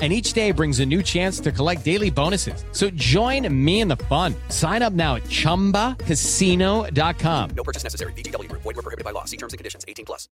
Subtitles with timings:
[0.00, 2.64] And each day brings a new chance to collect daily bonuses.
[2.72, 4.34] So join me in the fun.
[4.48, 7.50] Sign up now at chumbacasino.com.
[7.50, 8.14] No purchase necessary.
[8.14, 8.62] VGW Group.
[8.62, 9.26] Void were prohibited by law.
[9.26, 9.84] See terms and conditions.
[9.86, 10.26] 18 plus.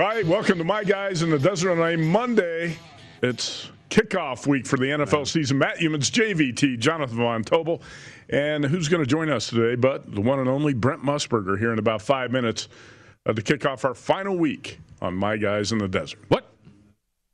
[0.00, 2.78] All right, welcome to My Guys in the Desert on a Monday.
[3.22, 5.58] It's kickoff week for the NFL season.
[5.58, 7.82] Matt Youmans, JVT, Jonathan Von Tobel,
[8.28, 9.74] and who's going to join us today?
[9.74, 12.68] But the one and only Brent Musburger here in about five minutes
[13.26, 16.20] uh, to kick off our final week on My Guys in the Desert.
[16.28, 16.46] What?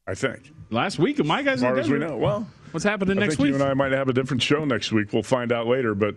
[0.08, 0.52] I think.
[0.70, 2.16] Last week of My Guys in the as we know.
[2.16, 3.48] Well, What's happening I next week?
[3.48, 5.12] you and I might have a different show next week.
[5.12, 5.94] We'll find out later.
[5.94, 6.16] But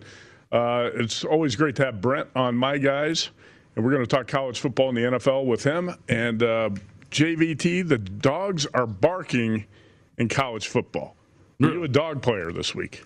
[0.52, 3.30] uh, it's always great to have Brent on My Guys,
[3.76, 5.96] and we're going to talk college football in the NFL with him.
[6.08, 6.70] And uh,
[7.12, 9.66] JVT, the dogs are barking
[10.20, 11.16] in college football.
[11.62, 13.04] Are you a dog player this week?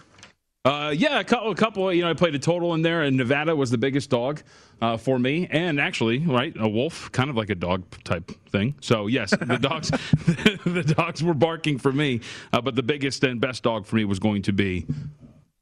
[0.65, 1.91] Uh, yeah, a couple, a couple.
[1.93, 4.41] You know, I played a total in there, and Nevada was the biggest dog
[4.81, 8.75] uh, for me, and actually, right, a wolf, kind of like a dog type thing.
[8.79, 9.89] So yes, the dogs,
[10.65, 12.21] the dogs were barking for me,
[12.53, 14.85] uh, but the biggest and best dog for me was going to be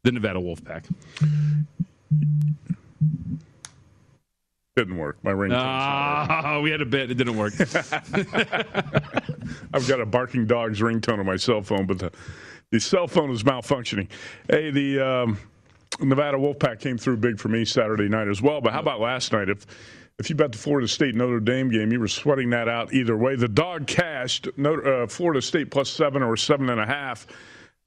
[0.03, 0.85] the Nevada Wolf Pack.
[4.77, 5.17] Didn't work.
[5.21, 5.51] My ring.
[5.53, 7.51] Ah, we had a bit, it didn't work.
[9.73, 12.11] I've got a barking dog's ringtone on my cell phone, but the,
[12.71, 14.07] the cell phone is malfunctioning.
[14.49, 15.37] Hey, the um,
[15.99, 18.61] Nevada Wolfpack came through big for me Saturday night as well.
[18.61, 19.49] But how about last night?
[19.49, 19.65] If
[20.19, 23.17] if you bet the Florida State Notre Dame game, you were sweating that out either
[23.17, 23.35] way.
[23.35, 27.27] The dog cashed Notre, uh, Florida State plus seven or seven and a half.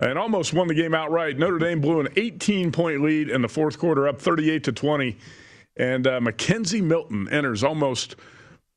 [0.00, 1.38] And almost won the game outright.
[1.38, 5.16] Notre Dame blew an 18 point lead in the fourth quarter, up 38 to 20.
[5.76, 8.16] And uh, McKenzie Milton enters almost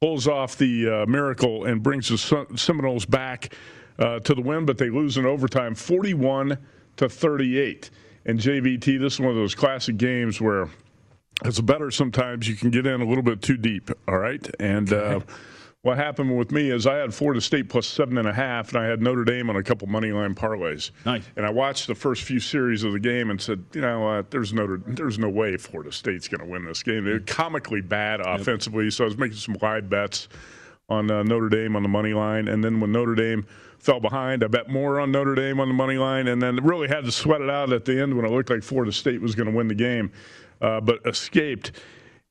[0.02, 3.54] pulls off the uh, miracle and brings the Seminoles back
[4.00, 6.58] uh, to the win, but they lose in overtime 41
[6.98, 7.90] to 38.
[8.26, 10.70] And JVT, this is one of those classic games where
[11.44, 14.48] as a bettor sometimes you can get in a little bit too deep, all right?
[14.60, 15.20] And uh,
[15.84, 18.78] what happened with me is I had Florida State plus seven and a half, and
[18.84, 20.92] I had Notre Dame on a couple money line parlays.
[21.06, 21.24] Nice.
[21.36, 24.32] And I watched the first few series of the game and said, you know what,
[24.32, 27.06] there's Notre, there's no way Florida State's going to win this game.
[27.06, 30.28] They're comically bad offensively, so I was making some wide bets
[30.90, 33.46] on uh, Notre Dame on the money line, and then when Notre Dame
[33.78, 36.88] fell behind, I bet more on Notre Dame on the money line, and then really
[36.88, 39.36] had to sweat it out at the end when it looked like Florida State was
[39.36, 40.12] going to win the game,
[40.62, 41.72] uh, but escaped.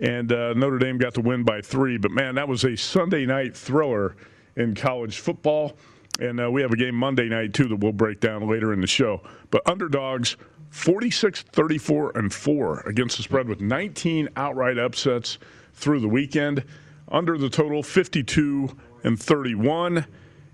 [0.01, 1.97] And uh, Notre Dame got the win by three.
[1.97, 4.17] But man, that was a Sunday night thriller
[4.57, 5.77] in college football.
[6.21, 8.81] And uh, we have a game Monday night, too, that we'll break down later in
[8.81, 9.23] the show.
[9.51, 10.37] But underdogs,
[10.71, 15.39] 46 34 and 4 against the spread with 19 outright upsets
[15.75, 16.65] through the weekend.
[17.09, 20.07] Under the total, 52 and 31.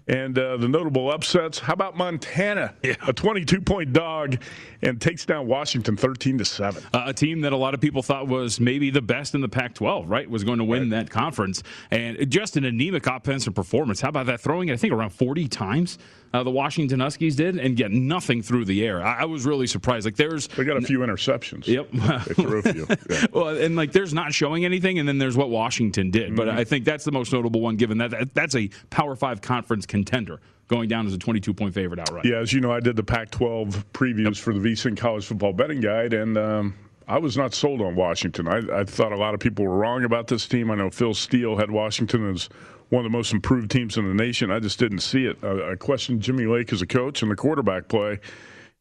[0.09, 1.61] And uh, the notable upsets.
[1.61, 2.75] How about Montana?
[2.83, 2.97] Yeah.
[3.06, 4.38] A 22 point dog
[4.82, 6.82] and takes down Washington 13 to 7.
[6.93, 9.49] Uh, a team that a lot of people thought was maybe the best in the
[9.49, 10.29] Pac 12, right?
[10.29, 11.62] Was going to win that conference.
[11.90, 14.00] And just an anemic offensive performance.
[14.00, 14.40] How about that?
[14.40, 15.99] Throwing it, I think, around 40 times.
[16.34, 19.05] Uh, the Washington Huskies did and get nothing through the air.
[19.05, 20.06] I, I was really surprised.
[20.06, 21.67] Like there's They got a few interceptions.
[21.67, 21.90] Yep.
[21.93, 22.87] They threw a few.
[23.11, 23.26] Yeah.
[23.32, 26.35] well, and like there's not showing anything, and then there's what Washington did.
[26.35, 29.43] But I think that's the most notable one, given that, that that's a Power Five
[29.43, 32.25] conference contender going down as a 22 point favorite outright.
[32.25, 35.53] Yeah, as you know, I did the Pac 12 previews for the VSIN College Football
[35.53, 36.75] Betting Guide, and um,
[37.06, 38.49] I was not sold on Washington.
[38.49, 40.70] I, I thought a lot of people were wrong about this team.
[40.70, 42.49] I know Phil Steele had Washington as
[42.88, 44.50] one of the most improved teams in the nation.
[44.50, 45.38] I just didn't see it.
[45.43, 48.20] I, I questioned Jimmy Lake as a coach and the quarterback play,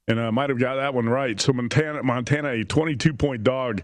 [0.07, 1.39] and I might have got that one right.
[1.39, 3.81] So Montana, Montana, a 22 point dog,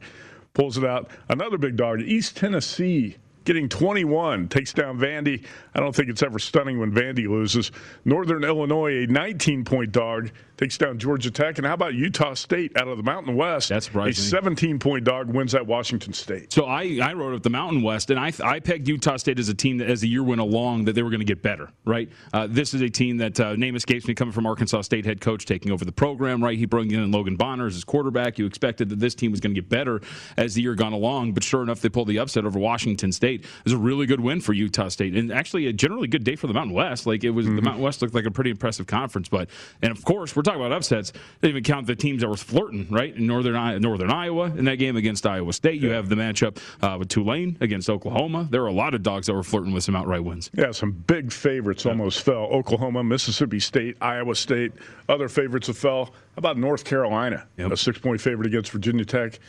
[0.53, 1.09] pulls it out.
[1.29, 3.17] Another big dog, East Tennessee.
[3.47, 5.45] Getting 21 takes down Vandy.
[5.73, 7.71] I don't think it's ever stunning when Vandy loses.
[8.03, 11.57] Northern Illinois, a 19 point dog, takes down Georgia Tech.
[11.57, 13.69] And how about Utah State out of the Mountain West?
[13.69, 14.21] That's surprising.
[14.21, 16.51] A 17 point dog wins at Washington State.
[16.51, 19.47] So I, I wrote up the Mountain West, and I, I pegged Utah State as
[19.47, 21.69] a team that, as the year went along, that they were going to get better.
[21.85, 22.09] Right?
[22.33, 25.21] Uh, this is a team that uh, name escapes me, coming from Arkansas State head
[25.21, 26.43] coach, taking over the program.
[26.43, 26.57] Right?
[26.57, 28.37] He brought in Logan Bonner as his quarterback.
[28.37, 30.01] You expected that this team was going to get better
[30.35, 33.36] as the year gone along, but sure enough, they pulled the upset over Washington State.
[33.41, 36.35] It was a really good win for Utah State, and actually a generally good day
[36.35, 37.05] for the Mountain West.
[37.05, 39.29] Like it was, the Mountain West looked like a pretty impressive conference.
[39.29, 39.49] But
[39.81, 41.13] and of course, we're talking about upsets.
[41.41, 42.87] They even count the teams that were flirting.
[42.89, 43.15] Right?
[43.15, 46.97] In northern Northern Iowa in that game against Iowa State, you have the matchup uh,
[46.97, 48.47] with Tulane against Oklahoma.
[48.49, 50.49] There were a lot of dogs that were flirting with some outright wins.
[50.53, 52.43] Yeah, some big favorites almost fell.
[52.45, 54.73] Oklahoma, Mississippi State, Iowa State.
[55.09, 56.05] Other favorites have fell.
[56.05, 57.47] How about North Carolina?
[57.57, 57.71] Yep.
[57.71, 59.39] A six point favorite against Virginia Tech.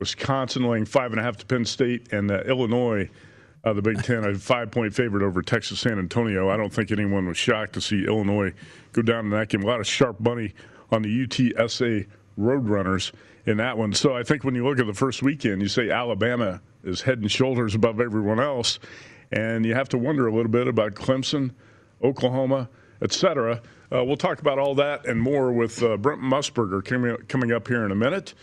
[0.00, 2.12] Wisconsin laying five and a half to Penn State.
[2.12, 3.08] And uh, Illinois,
[3.64, 6.50] uh, the Big Ten, a five point favorite over Texas San Antonio.
[6.50, 8.52] I don't think anyone was shocked to see Illinois
[8.92, 9.62] go down in that game.
[9.62, 10.54] A lot of sharp money
[10.90, 12.06] on the UTSA
[12.38, 13.12] Roadrunners
[13.46, 13.92] in that one.
[13.92, 17.18] So I think when you look at the first weekend, you say Alabama is head
[17.18, 18.78] and shoulders above everyone else.
[19.32, 21.52] And you have to wonder a little bit about Clemson,
[22.02, 22.68] Oklahoma,
[23.02, 23.62] etc.
[23.92, 26.84] Uh, we'll talk about all that and more with uh, Brent Musburger
[27.28, 28.34] coming, up here in a minute.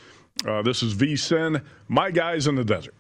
[0.46, 2.96] Uh, this is VSIN, My Guys in the Desert.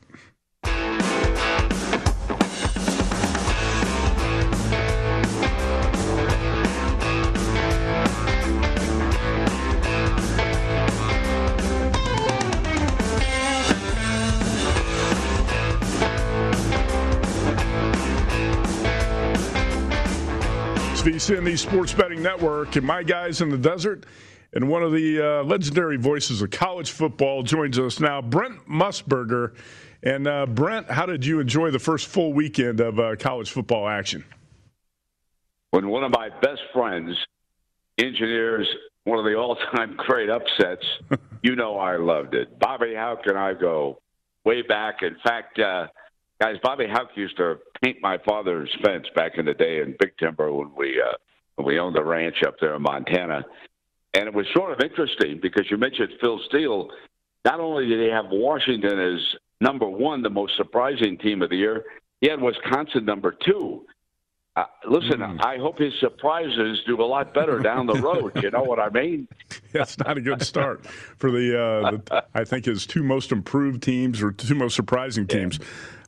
[21.03, 24.05] It's VSIN, the Sports Betting Network, and My Guys in the Desert.
[24.53, 29.55] And one of the uh, legendary voices of college football joins us now, Brent Musburger.
[30.03, 33.87] And uh, Brent, how did you enjoy the first full weekend of uh, college football
[33.87, 34.23] action?
[35.71, 37.17] when one of my best friends
[37.97, 38.67] engineers
[39.05, 40.85] one of the all-time great upsets,
[41.41, 42.59] you know I loved it.
[42.59, 43.99] Bobby Hauck and I go
[44.45, 45.01] way back.
[45.01, 45.87] In fact, uh,
[46.39, 50.17] guys, Bobby Hauck used to paint my father's fence back in the day in Big
[50.17, 51.15] Timber when we uh,
[51.55, 53.43] when we owned the ranch up there in Montana.
[54.13, 56.89] And it was sort of interesting because you mentioned Phil Steele.
[57.45, 59.19] Not only did he have Washington as
[59.61, 61.85] number one, the most surprising team of the year,
[62.19, 63.85] he had Wisconsin number two.
[64.53, 68.33] Uh, listen, I hope his surprises do a lot better down the road.
[68.43, 69.27] You know what I mean?
[69.71, 73.81] That's not a good start for the, uh, the I think his two most improved
[73.81, 75.57] teams or two most surprising teams.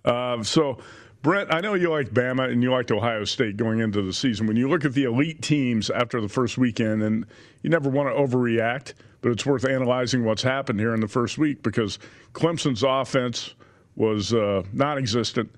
[0.03, 0.79] Uh, so,
[1.23, 4.45] Brent, I know you liked Bama and you liked Ohio State going into the season.
[4.45, 7.25] When you look at the elite teams after the first weekend, and
[7.61, 11.37] you never want to overreact, but it's worth analyzing what's happened here in the first
[11.37, 11.97] week because
[12.33, 13.55] Clemson's offense
[13.95, 15.49] was uh, non-existent.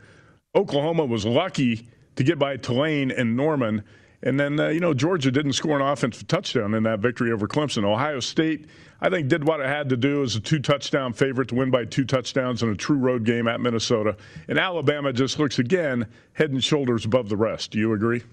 [0.54, 3.84] Oklahoma was lucky to get by Tulane and Norman.
[4.22, 7.48] And then, uh, you know, Georgia didn't score an offensive touchdown in that victory over
[7.48, 7.84] Clemson.
[7.86, 8.68] Ohio State,
[9.06, 11.70] I think, did what it had to do as a two touchdown favorite to win
[11.70, 14.18] by two touchdowns in a true road game at Minnesota.
[14.48, 17.70] And Alabama just looks, again, head and shoulders above the rest.
[17.70, 18.24] Do you agree?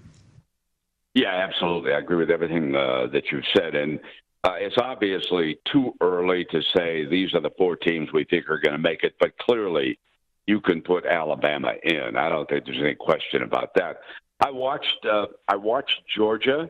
[1.13, 1.93] Yeah, absolutely.
[1.93, 3.75] I agree with everything uh, that you've said.
[3.75, 3.99] And
[4.43, 8.57] uh, it's obviously too early to say these are the four teams we think are
[8.57, 9.99] going to make it, but clearly
[10.47, 12.17] you can put Alabama in.
[12.17, 13.97] I don't think there's any question about that.
[14.43, 16.67] I watched uh, I watched Georgia,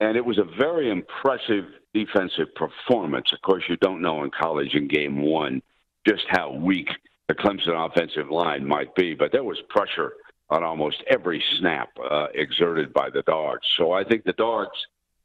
[0.00, 3.32] and it was a very impressive defensive performance.
[3.32, 5.62] Of course, you don't know in college in game one
[6.06, 6.88] just how weak
[7.28, 10.14] the Clemson offensive line might be, but there was pressure
[10.48, 13.66] on almost every snap uh, exerted by the Dogs.
[13.76, 14.76] So I think the Dogs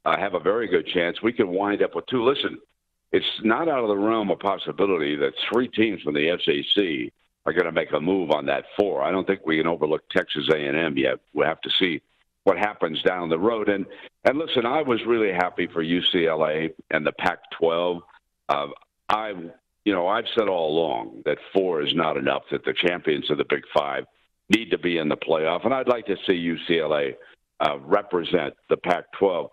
[0.04, 1.20] uh, have a very good chance.
[1.22, 2.22] We could wind up with two.
[2.22, 2.58] Listen,
[3.12, 7.12] it's not out of the realm of possibility that three teams from the SEC
[7.46, 9.02] are going to make a move on that four.
[9.02, 11.18] I don't think we can overlook Texas A&M yet.
[11.32, 12.02] We'll have to see
[12.46, 13.68] what happens down the road.
[13.68, 13.84] And
[14.24, 18.00] and listen, I was really happy for UCLA and the Pac-12.
[18.48, 18.68] Uh,
[19.08, 19.32] I,
[19.84, 22.44] you know, I've said all along that four is not enough.
[22.52, 24.04] That the champions of the Big Five
[24.48, 27.16] need to be in the playoff, and I'd like to see UCLA
[27.58, 29.48] uh, represent the Pac-12.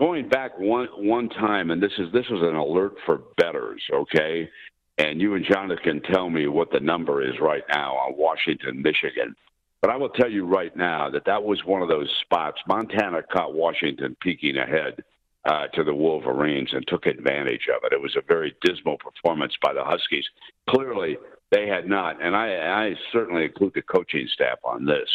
[0.00, 4.48] Going back one one time, and this is this was an alert for bettors, okay?
[4.96, 8.80] And you and Jonathan can tell me what the number is right now on Washington,
[8.80, 9.36] Michigan.
[9.84, 12.58] But I will tell you right now that that was one of those spots.
[12.66, 15.04] Montana caught Washington peeking ahead
[15.44, 17.92] uh, to the Wolverines and took advantage of it.
[17.92, 20.24] It was a very dismal performance by the Huskies.
[20.70, 21.18] Clearly,
[21.50, 25.10] they had not, and I, I certainly include the coaching staff on this.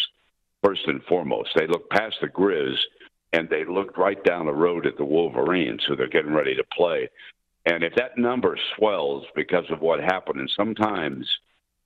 [0.63, 2.77] First and foremost, they looked past the Grizz
[3.33, 6.63] and they looked right down the road at the Wolverines, who they're getting ready to
[6.77, 7.09] play.
[7.65, 11.27] And if that number swells because of what happened, and sometimes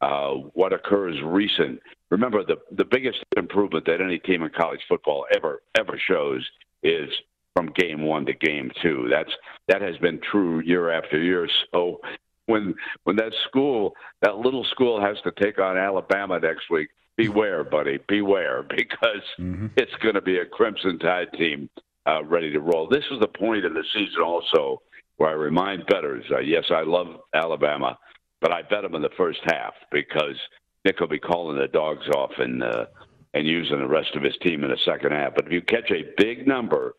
[0.01, 1.79] uh, what occurs recent.
[2.09, 6.45] Remember, the the biggest improvement that any team in college football ever ever shows
[6.83, 7.09] is
[7.55, 9.07] from game one to game two.
[9.09, 9.31] That's
[9.67, 11.47] that has been true year after year.
[11.71, 12.01] So
[12.47, 17.63] when when that school, that little school, has to take on Alabama next week, beware,
[17.63, 19.67] buddy, beware, because mm-hmm.
[19.77, 21.69] it's going to be a Crimson Tide team
[22.07, 22.87] uh, ready to roll.
[22.87, 24.81] This is the point of the season also
[25.17, 27.97] where I remind bettors, uh, yes, I love Alabama,
[28.43, 30.35] but I bet them in the first half because
[30.83, 32.85] Nick will be calling the dogs off and uh,
[33.33, 35.33] and using the rest of his team in the second half.
[35.33, 36.93] But if you catch a big number,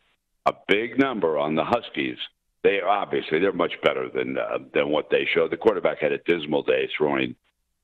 [0.47, 2.17] a big number on the Huskies,
[2.63, 5.51] they obviously they're much better than uh, than what they showed.
[5.51, 7.35] The quarterback had a dismal day, throwing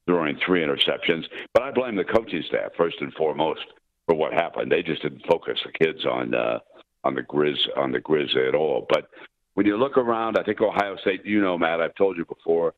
[0.07, 1.25] throwing three interceptions.
[1.53, 3.61] But I blame the coaching staff first and foremost
[4.07, 4.71] for what happened.
[4.71, 6.57] They just didn't focus the kids on uh,
[7.03, 8.87] on the Grizz on the Grizz at all.
[8.89, 9.07] But
[9.53, 11.23] when you look around, I think Ohio State.
[11.25, 12.73] You know, Matt, I've told you before.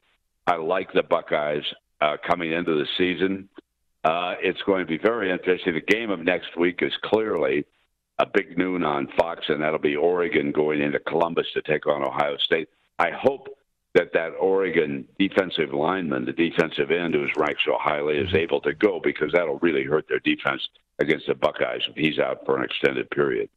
[0.47, 1.63] I like the Buckeyes
[2.01, 3.49] uh, coming into the season.
[4.03, 5.73] Uh, it's going to be very interesting.
[5.73, 7.65] The game of next week is clearly
[8.19, 12.03] a big noon on Fox, and that'll be Oregon going into Columbus to take on
[12.03, 12.69] Ohio State.
[12.99, 13.47] I hope
[13.95, 18.73] that that Oregon defensive lineman, the defensive end who's ranked so highly, is able to
[18.73, 20.67] go because that'll really hurt their defense
[20.99, 23.49] against the Buckeyes if he's out for an extended period.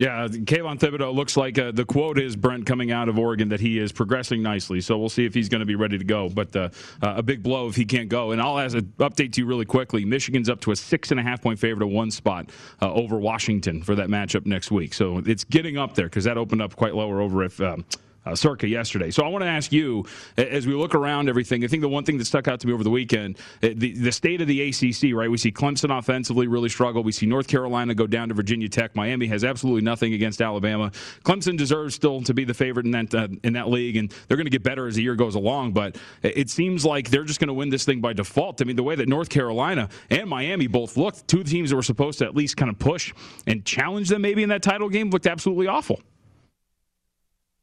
[0.00, 3.60] Yeah, Kayvon Thibodeaux looks like uh, the quote is Brent coming out of Oregon that
[3.60, 4.80] he is progressing nicely.
[4.80, 6.30] So we'll see if he's going to be ready to go.
[6.30, 6.70] But uh,
[7.02, 8.30] uh, a big blow if he can't go.
[8.30, 10.06] And I'll as an update to you really quickly.
[10.06, 12.48] Michigan's up to a six and a half point favorite, a one spot
[12.80, 14.94] uh, over Washington for that matchup next week.
[14.94, 17.60] So it's getting up there because that opened up quite lower over if.
[17.60, 17.84] Um,
[18.26, 19.10] uh, Circa yesterday.
[19.10, 20.04] So I want to ask you,
[20.36, 22.72] as we look around everything, I think the one thing that stuck out to me
[22.72, 25.30] over the weekend, uh, the, the state of the ACC, right?
[25.30, 27.02] We see Clemson offensively really struggle.
[27.02, 28.94] We see North Carolina go down to Virginia Tech.
[28.94, 30.90] Miami has absolutely nothing against Alabama.
[31.24, 34.36] Clemson deserves still to be the favorite in that uh, in that league, and they're
[34.36, 35.72] going to get better as the year goes along.
[35.72, 38.60] But it seems like they're just going to win this thing by default.
[38.60, 41.82] I mean, the way that North Carolina and Miami both looked, two teams that were
[41.82, 43.12] supposed to at least kind of push
[43.46, 46.00] and challenge them maybe in that title game, looked absolutely awful.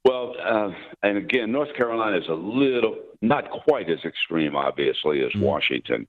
[0.07, 0.69] Well, uh,
[1.03, 5.41] and again, North Carolina is a little, not quite as extreme, obviously, as mm-hmm.
[5.41, 6.07] Washington.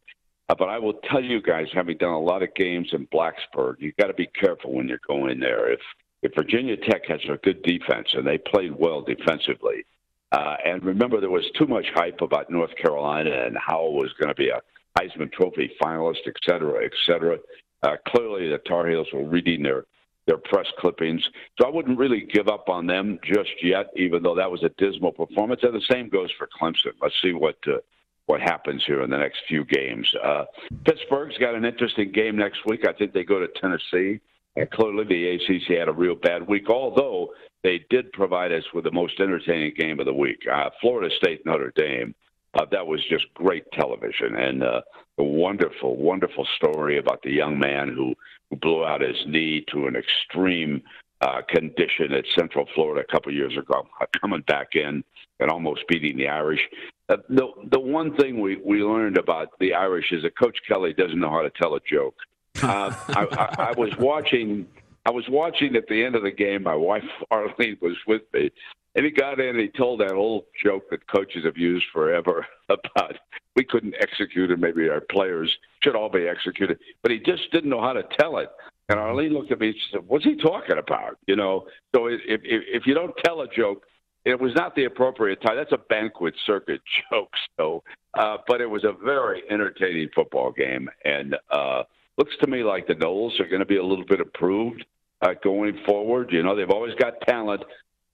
[0.49, 3.75] Uh, but I will tell you guys, having done a lot of games in Blacksburg,
[3.81, 5.73] you've got to be careful when you're going there.
[5.73, 5.81] If
[6.23, 9.85] if Virginia Tech has a good defense and they played well defensively,
[10.31, 14.13] uh, and remember there was too much hype about North Carolina and how it was
[14.21, 14.61] going to be a
[14.97, 17.37] Heisman Trophy finalist, et cetera, et cetera.
[17.83, 19.87] Uh, clearly, the Tar Heels were reading their
[20.29, 21.29] their press clippings.
[21.59, 24.69] So I wouldn't really give up on them just yet, even though that was a
[24.77, 25.63] dismal performance.
[25.65, 26.93] And the same goes for Clemson.
[27.03, 27.79] Let's see what uh,
[28.27, 30.15] what happens here in the next few games.
[30.23, 30.45] Uh,
[30.85, 32.87] Pittsburgh's got an interesting game next week.
[32.87, 34.21] I think they go to Tennessee.
[34.55, 37.33] And clearly, the ACC had a real bad week, although
[37.63, 40.43] they did provide us with the most entertaining game of the week.
[40.53, 42.15] Uh, Florida State Notre Dame.
[42.55, 44.81] Uh, that was just great television and uh,
[45.19, 48.15] a wonderful, wonderful story about the young man who
[48.51, 50.83] who blew out his knee to an extreme
[51.21, 55.03] uh, condition at Central Florida a couple years ago, uh, coming back in
[55.41, 56.61] and almost beating the Irish.
[57.09, 60.93] Uh, the the one thing we, we learned about the Irish is that Coach Kelly
[60.93, 62.15] doesn't know how to tell a joke.
[62.63, 64.67] Uh, I, I, I was watching.
[65.09, 66.65] I was watching at the end of the game.
[66.65, 68.51] My wife Arlene was with me,
[68.95, 72.47] and he got in and he told that old joke that coaches have used forever
[72.69, 73.17] about
[73.57, 74.59] we couldn't execute it.
[74.59, 76.79] Maybe our players should all be executed.
[77.03, 78.51] But he just didn't know how to tell it.
[78.91, 81.17] And Arlene looked at me and she said, What's he talking about?
[81.27, 83.85] You know, so if, if, if you don't tell a joke,
[84.27, 85.57] it was not the appropriate time.
[85.57, 87.33] That's a banquet circuit joke.
[87.57, 90.91] So, uh, but it was a very entertaining football game.
[91.07, 91.85] And uh,
[92.19, 94.85] looks to me like the Noles are going to be a little bit improved
[95.23, 96.31] uh, going forward.
[96.33, 97.63] You know, they've always got talent.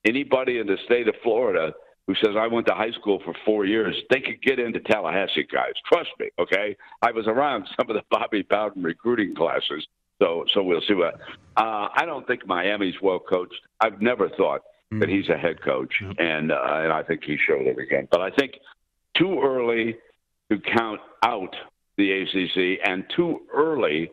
[0.04, 1.73] Anybody in the state of Florida
[2.06, 5.46] who says I went to high school for four years, they could get into Tallahassee
[5.50, 5.73] guys.
[5.90, 6.76] Trust me, okay?
[7.00, 9.87] I was around some of the Bobby Bowden recruiting classes,
[10.20, 11.14] So so we'll see what.
[11.56, 13.61] Uh, I don't think Miami's well coached.
[13.80, 15.00] I've never thought mm.
[15.00, 18.08] that he's a head coach, and uh, and I think he showed it again.
[18.11, 18.52] But I think
[19.16, 19.96] too early
[20.50, 21.54] to count out
[21.96, 24.11] the ACC and too early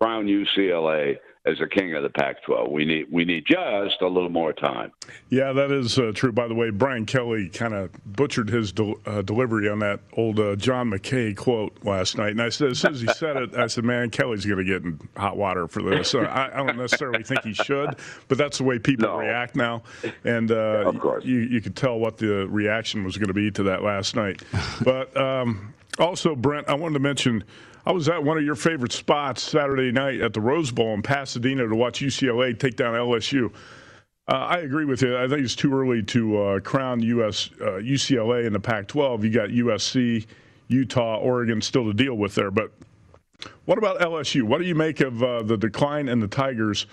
[0.00, 1.16] Brown UCLA
[1.48, 2.70] as a king of the Pac-12.
[2.70, 4.92] We need we need just a little more time.
[5.30, 6.32] Yeah, that is uh, true.
[6.32, 8.72] By the way, Brian Kelly kind of butchered his
[9.06, 12.80] uh, delivery on that old uh, John McKay quote last night, and I said as
[12.80, 15.66] soon as he said it, I said, "Man, Kelly's going to get in hot water
[15.68, 17.96] for this." So I, I, don't necessarily think he should,
[18.28, 19.18] but that's the way people no.
[19.18, 19.82] react now,
[20.24, 23.82] and uh, you you could tell what the reaction was going to be to that
[23.82, 24.42] last night.
[24.82, 27.44] But um, also, Brent, I wanted to mention.
[27.88, 31.00] I was at one of your favorite spots Saturday night at the Rose Bowl in
[31.00, 33.50] Pasadena to watch UCLA take down LSU.
[34.30, 35.16] Uh, I agree with you.
[35.16, 39.24] I think it's too early to uh, crown US uh, UCLA in the Pac-12.
[39.24, 40.26] You got USC,
[40.68, 42.50] Utah, Oregon still to deal with there.
[42.50, 42.72] But
[43.64, 44.42] what about LSU?
[44.42, 46.88] What do you make of uh, the decline in the Tigers,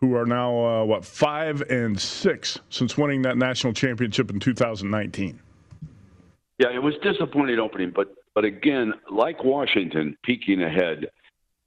[0.00, 5.38] who are now uh, what five and six since winning that national championship in 2019?
[6.58, 11.06] Yeah, it was disappointing opening, but but again, like Washington peeking ahead,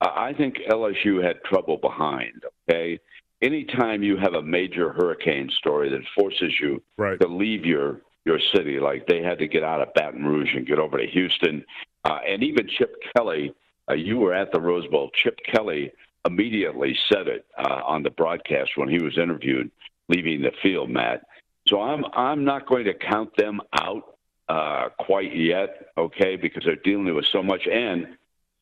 [0.02, 2.44] I think LSU had trouble behind.
[2.70, 3.00] Okay,
[3.42, 7.20] anytime you have a major hurricane story that forces you right.
[7.20, 10.66] to leave your your city, like they had to get out of Baton Rouge and
[10.66, 11.64] get over to Houston,
[12.06, 13.54] uh, and even Chip Kelly,
[13.90, 15.12] uh, you were at the Rose Bowl.
[15.14, 15.92] Chip Kelly
[16.26, 19.70] immediately said it uh, on the broadcast when he was interviewed
[20.10, 21.24] leaving the field, Matt.
[21.68, 24.13] So I'm I'm not going to count them out
[24.50, 27.68] uh, quite yet, okay, because they're dealing with so much.
[27.68, 28.18] And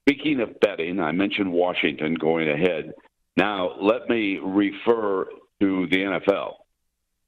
[0.08, 2.94] speaking of betting, I mentioned Washington going ahead.
[3.38, 5.26] Now, let me refer
[5.60, 6.54] to the NFL.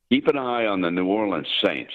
[0.10, 1.94] Keep an eye on the New Orleans Saints.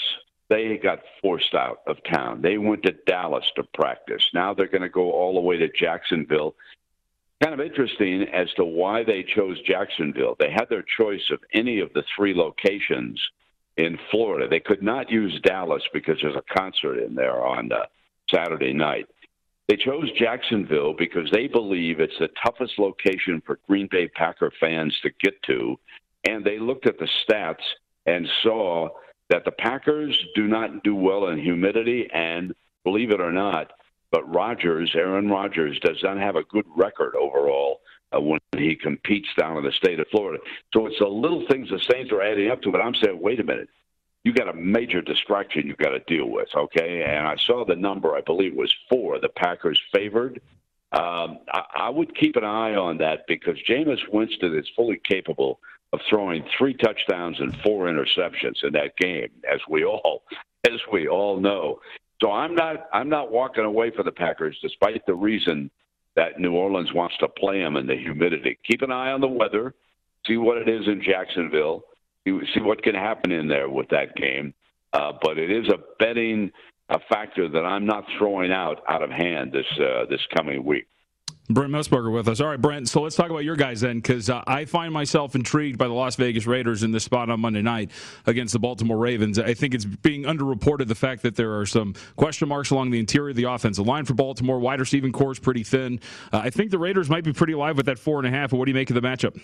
[0.49, 2.41] They got forced out of town.
[2.41, 4.23] They went to Dallas to practice.
[4.33, 6.55] Now they're going to go all the way to Jacksonville.
[7.43, 10.37] Kind of interesting as to why they chose Jacksonville.
[10.38, 13.21] They had their choice of any of the three locations
[13.78, 14.49] in Florida.
[14.49, 17.85] They could not use Dallas because there's a concert in there on uh,
[18.28, 19.06] Saturday night.
[19.68, 24.99] They chose Jacksonville because they believe it's the toughest location for Green Bay Packer fans
[25.02, 25.78] to get to.
[26.28, 27.62] And they looked at the stats
[28.05, 28.88] and saw
[29.31, 32.09] that the Packers do not do well in humidity.
[32.12, 33.70] And believe it or not,
[34.11, 37.81] but Rodgers, Aaron Rodgers, does not have a good record overall
[38.14, 40.42] uh, when he competes down in the state of Florida.
[40.73, 42.73] So it's the little things the Saints are adding up to.
[42.73, 43.68] But I'm saying, wait a minute,
[44.25, 46.49] you got a major distraction you've got to deal with.
[46.55, 48.14] Okay, and I saw the number.
[48.14, 49.18] I believe was four.
[49.21, 50.40] The Packers favored.
[50.92, 55.61] Um, I, I would keep an eye on that because Jameis Winston is fully capable
[55.92, 60.23] of throwing three touchdowns and four interceptions in that game, as we all
[60.66, 61.81] as we all know.
[62.21, 65.71] So I'm not I'm not walking away for the Packers, despite the reason
[66.18, 68.59] that New Orleans wants to play them in the humidity.
[68.68, 69.72] Keep an eye on the weather,
[70.26, 71.85] see what it is in Jacksonville,
[72.26, 74.52] see what can happen in there with that game.
[74.92, 76.50] Uh, but it is a betting
[76.88, 80.88] a factor that I'm not throwing out out of hand this uh, this coming week.
[81.50, 82.40] Brent Musburger with us.
[82.40, 82.88] All right, Brent.
[82.88, 85.94] So let's talk about your guys then, because uh, I find myself intrigued by the
[85.94, 87.90] Las Vegas Raiders in this spot on Monday night
[88.26, 89.38] against the Baltimore Ravens.
[89.38, 92.98] I think it's being underreported the fact that there are some question marks along the
[92.98, 94.58] interior of the offensive line for Baltimore.
[94.58, 96.00] Wide receiving core is pretty thin.
[96.32, 98.52] Uh, I think the Raiders might be pretty live with that four and a half.
[98.52, 99.40] What do you make of the matchup?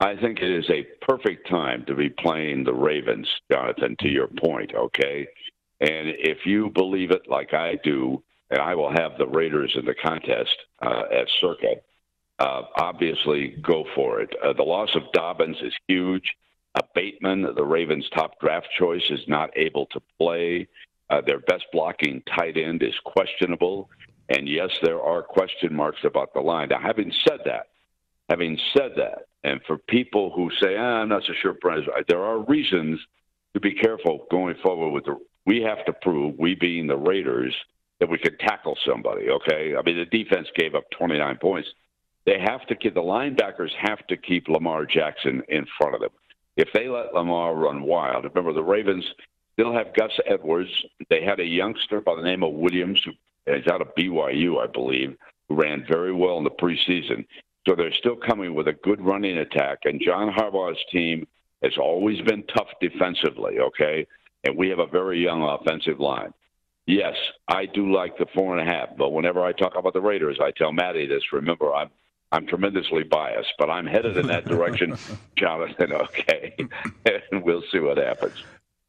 [0.00, 3.96] I think it is a perfect time to be playing the Ravens, Jonathan.
[4.00, 5.28] To your point, okay.
[5.80, 9.86] And if you believe it like I do, and I will have the Raiders in
[9.86, 11.76] the contest uh, at Circa.
[12.38, 14.30] Uh, obviously, go for it.
[14.44, 16.34] Uh, the loss of Dobbins is huge.
[16.74, 20.68] Uh, Bateman, the Ravens' top draft choice, is not able to play.
[21.08, 23.88] Uh, their best blocking tight end is questionable.
[24.28, 26.68] And yes, there are question marks about the line.
[26.68, 27.68] Now, having said that,
[28.28, 31.56] having said that, and for people who say, ah, I'm not so sure,
[32.06, 33.00] there are reasons
[33.54, 35.16] to be careful going forward with the.
[35.44, 37.54] We have to prove, we being the Raiders,
[38.02, 39.30] that we could tackle somebody.
[39.30, 41.68] Okay, I mean the defense gave up 29 points.
[42.26, 46.10] They have to keep the linebackers have to keep Lamar Jackson in front of them.
[46.56, 49.04] If they let Lamar run wild, remember the Ravens
[49.52, 50.72] still have Gus Edwards.
[51.10, 53.12] They had a youngster by the name of Williams who
[53.46, 55.16] is out of BYU, I believe,
[55.48, 57.24] who ran very well in the preseason.
[57.68, 59.82] So they're still coming with a good running attack.
[59.84, 61.28] And John Harbaugh's team
[61.62, 63.60] has always been tough defensively.
[63.60, 64.08] Okay,
[64.42, 66.34] and we have a very young offensive line.
[66.86, 67.14] Yes,
[67.46, 70.38] I do like the four and a half, but whenever I talk about the Raiders,
[70.42, 71.22] I tell Maddie this.
[71.32, 71.90] Remember, I'm
[72.32, 74.96] I'm tremendously biased, but I'm headed in that direction,
[75.36, 75.92] Jonathan.
[75.92, 76.56] Okay,
[77.30, 78.34] and we'll see what happens.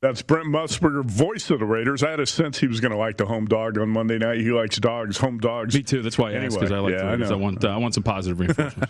[0.01, 2.03] That's Brent Musburger, voice of the Raiders.
[2.03, 4.39] I had a sense he was going to like the home dog on Monday night.
[4.39, 5.75] He likes dogs, home dogs.
[5.75, 6.01] Me too.
[6.01, 7.31] That's why I asked because I like yeah, the Raiders.
[7.31, 8.89] I, I, want uh, I want some positive reinforcement.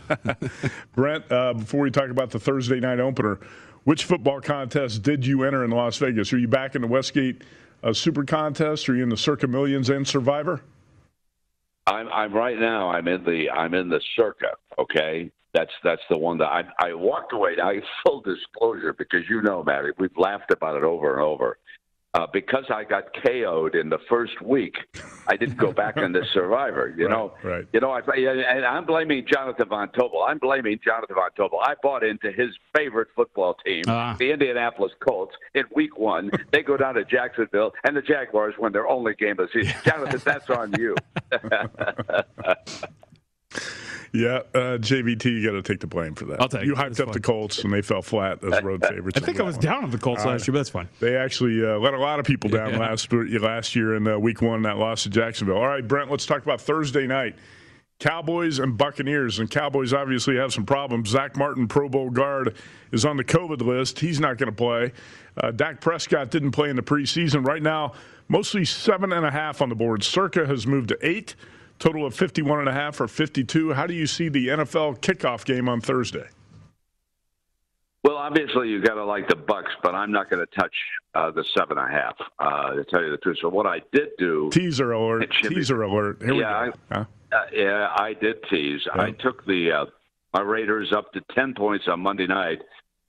[0.96, 3.40] Brent, uh, before we talk about the Thursday night opener,
[3.84, 6.32] which football contest did you enter in Las Vegas?
[6.32, 7.44] Are you back in the Westgate
[7.84, 8.90] uh, Super Contest?
[8.90, 10.62] Are you in the Circa Millions and Survivor?
[11.86, 12.90] I'm, I'm right now.
[12.90, 14.52] I'm in the I'm in the Circa.
[14.80, 17.58] Okay, that's that's the one that I I walked away.
[17.62, 21.58] I full disclosure because you know, Matty, we've laughed about it over and over.
[22.16, 24.76] Uh, because I got KO'd in the first week,
[25.28, 26.94] I didn't go back into Survivor.
[26.96, 27.66] You right, know, right.
[27.74, 30.24] you know, I, and I'm blaming Jonathan Von Tobel.
[30.28, 31.60] I'm blaming Jonathan Von Tobel.
[31.64, 34.16] I bought into his favorite football team, uh.
[34.18, 36.30] the Indianapolis Colts, in Week One.
[36.52, 39.76] they go down to Jacksonville, and the Jaguars win their only game of the season.
[39.84, 40.96] Jonathan, that's on you.
[44.16, 46.40] Yeah, uh, JVT, you got to take the blame for that.
[46.40, 46.78] I'll take you it.
[46.78, 47.14] hyped It's up fine.
[47.14, 49.18] the Colts and they fell flat as road favorites.
[49.20, 50.88] I think I was down on the Colts last year, but that's fine.
[51.00, 52.78] They actually uh, let a lot of people down Yeah.
[52.80, 55.58] last last year in uh, Week One that loss to Jacksonville.
[55.58, 57.36] All right, Brent, let's talk about Thursday night.
[58.00, 61.10] Cowboys and Buccaneers, and Cowboys obviously have some problems.
[61.10, 62.56] Zack Martin, Pro Bowl guard,
[62.92, 64.00] is on the COVID list.
[64.00, 64.92] He's not going to play.
[65.42, 67.48] Uh, Dak Prescott didn't play in the preseason.
[67.48, 67.94] Right now,
[68.28, 70.04] mostly seven and a half on the board.
[70.04, 71.36] Circa has moved to eight.
[71.80, 73.74] Total of 51 and a half or 52.
[73.74, 76.28] How do you see the NFL kickoff game on Thursday?
[78.04, 80.74] Well, obviously you've got to like the Bucks, but I'm not going to touch
[81.16, 82.16] uh, the seven and a half.
[82.40, 85.30] Uh, to tell you the truth, so what I did do, Teaser alert!
[85.42, 86.22] Be- Teaser alert!
[86.22, 86.78] Here Yeah, we go.
[86.92, 87.06] Huh?
[87.32, 88.82] uh, yeah, I did tease.
[88.94, 89.86] I took the uh,
[90.34, 92.62] my Raiders up to ten points on Monday night,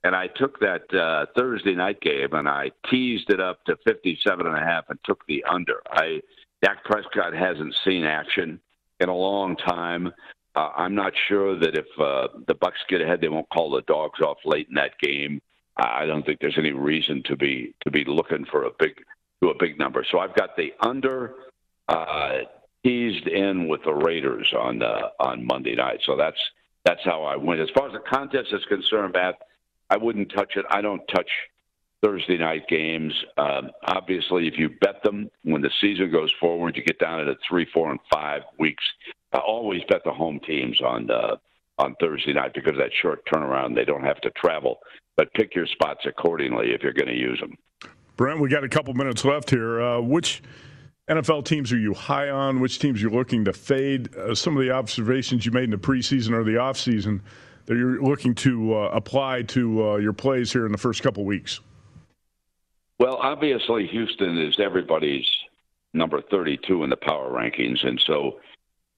[0.05, 4.45] and I took that uh, Thursday night game and I teased it up to fifty-seven
[4.47, 5.81] and a half and took the under.
[5.91, 6.21] I
[6.61, 8.59] Dak Prescott hasn't seen action
[8.99, 10.11] in a long time.
[10.55, 13.81] Uh, I'm not sure that if uh, the Bucks get ahead, they won't call the
[13.81, 15.41] dogs off late in that game.
[15.77, 18.95] I don't think there's any reason to be to be looking for a big
[19.41, 20.05] to a big number.
[20.09, 21.35] So I've got the under
[21.89, 22.39] uh,
[22.83, 25.99] teased in with the Raiders on uh, on Monday night.
[26.03, 26.39] So that's
[26.85, 27.59] that's how I win.
[27.59, 29.35] As far as the contest is concerned, Matt,
[29.89, 30.65] I wouldn't touch it.
[30.69, 31.29] I don't touch
[32.03, 33.13] Thursday night games.
[33.37, 37.35] Um, obviously, if you bet them when the season goes forward, you get down into
[37.47, 38.83] three, four, and five weeks.
[39.33, 41.35] I always bet the home teams on uh,
[41.77, 43.75] on Thursday night because of that short turnaround.
[43.75, 44.79] They don't have to travel.
[45.17, 47.57] But pick your spots accordingly if you're going to use them.
[48.17, 49.81] Brent, we got a couple minutes left here.
[49.81, 50.41] Uh, which
[51.09, 52.59] NFL teams are you high on?
[52.59, 54.15] Which teams you're looking to fade?
[54.15, 57.21] Uh, some of the observations you made in the preseason or the offseason
[57.65, 61.25] that you're looking to uh, apply to uh, your plays here in the first couple
[61.25, 61.59] weeks.
[62.99, 65.27] Well, obviously, Houston is everybody's
[65.93, 67.85] number 32 in the power rankings.
[67.85, 68.39] And so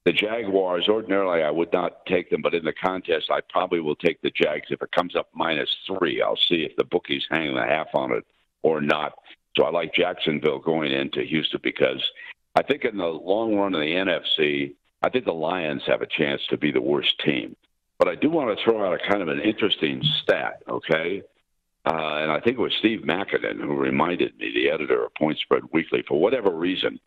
[0.06, 3.96] the Jaguars, ordinarily, I would not take them, but in the contest, I probably will
[3.96, 4.68] take the Jags.
[4.70, 8.12] If it comes up minus three, I'll see if the bookies hang the half on
[8.14, 8.26] it
[8.64, 9.14] or not.
[9.56, 12.04] So I like Jacksonville going into Houston because
[12.56, 16.08] I think in the long run of the NFC, I think the Lions have a
[16.08, 17.56] chance to be the worst team.
[18.00, 21.24] But I do want to throw out a kind of an interesting stat, okay?
[21.88, 25.38] Uh, and I think it was Steve Makinen who reminded me, the editor of Point
[25.39, 27.00] Spread Weekly, for whatever reason,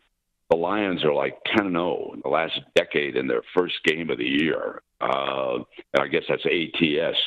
[0.49, 4.17] the Lions are like 10 0 in the last decade in their first game of
[4.17, 4.81] the year.
[4.99, 5.57] Uh,
[5.93, 7.17] and I guess that's ATS.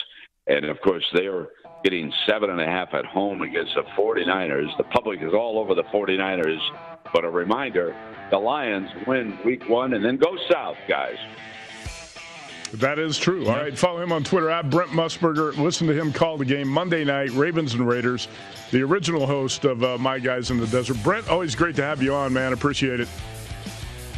[0.49, 1.49] And of course, they're
[1.85, 4.77] getting seven and a half at home against the 49ers.
[4.77, 6.61] The public is all over the 49ers.
[7.13, 7.95] But a reminder
[8.31, 11.19] the Lions win week one and then go south, guys.
[12.73, 13.47] That is true.
[13.47, 15.57] All right, follow him on Twitter at Brent Musburger.
[15.57, 18.27] Listen to him call the game Monday night, Ravens and Raiders.
[18.73, 20.97] The original host of uh, My Guys in the Desert.
[21.05, 22.53] Brent, always great to have you on, man.
[22.53, 23.07] Appreciate it.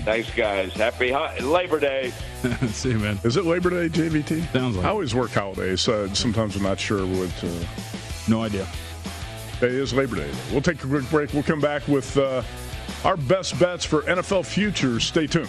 [0.04, 0.72] Thanks, guys.
[0.72, 2.12] Happy Ho- Labor Day.
[2.68, 3.18] See you, man.
[3.24, 4.52] Is it Labor Day, JVT?
[4.52, 4.92] Sounds like I it.
[4.92, 5.86] always work holidays.
[5.88, 7.44] Uh, sometimes I'm not sure what.
[7.44, 7.48] Uh,
[8.28, 8.66] No idea.
[9.60, 10.30] It is Labor Day.
[10.52, 11.32] We'll take a quick break.
[11.34, 12.42] We'll come back with uh,
[13.04, 15.04] our best bets for NFL futures.
[15.04, 15.48] Stay tuned.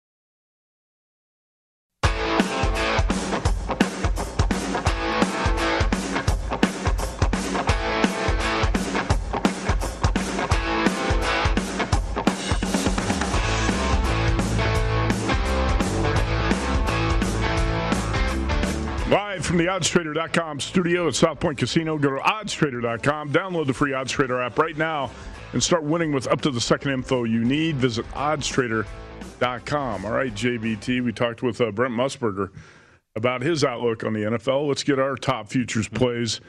[19.41, 21.97] Live from the oddstrader.com studio at South Point Casino.
[21.97, 25.09] Go to oddstrader.com, download the free OddsTrader app right now,
[25.53, 27.77] and start winning with up to the second info you need.
[27.77, 30.05] Visit oddstrader.com.
[30.05, 32.51] All right, JVT, we talked with uh, Brent Musburger
[33.15, 34.67] about his outlook on the NFL.
[34.67, 36.39] Let's get our top futures plays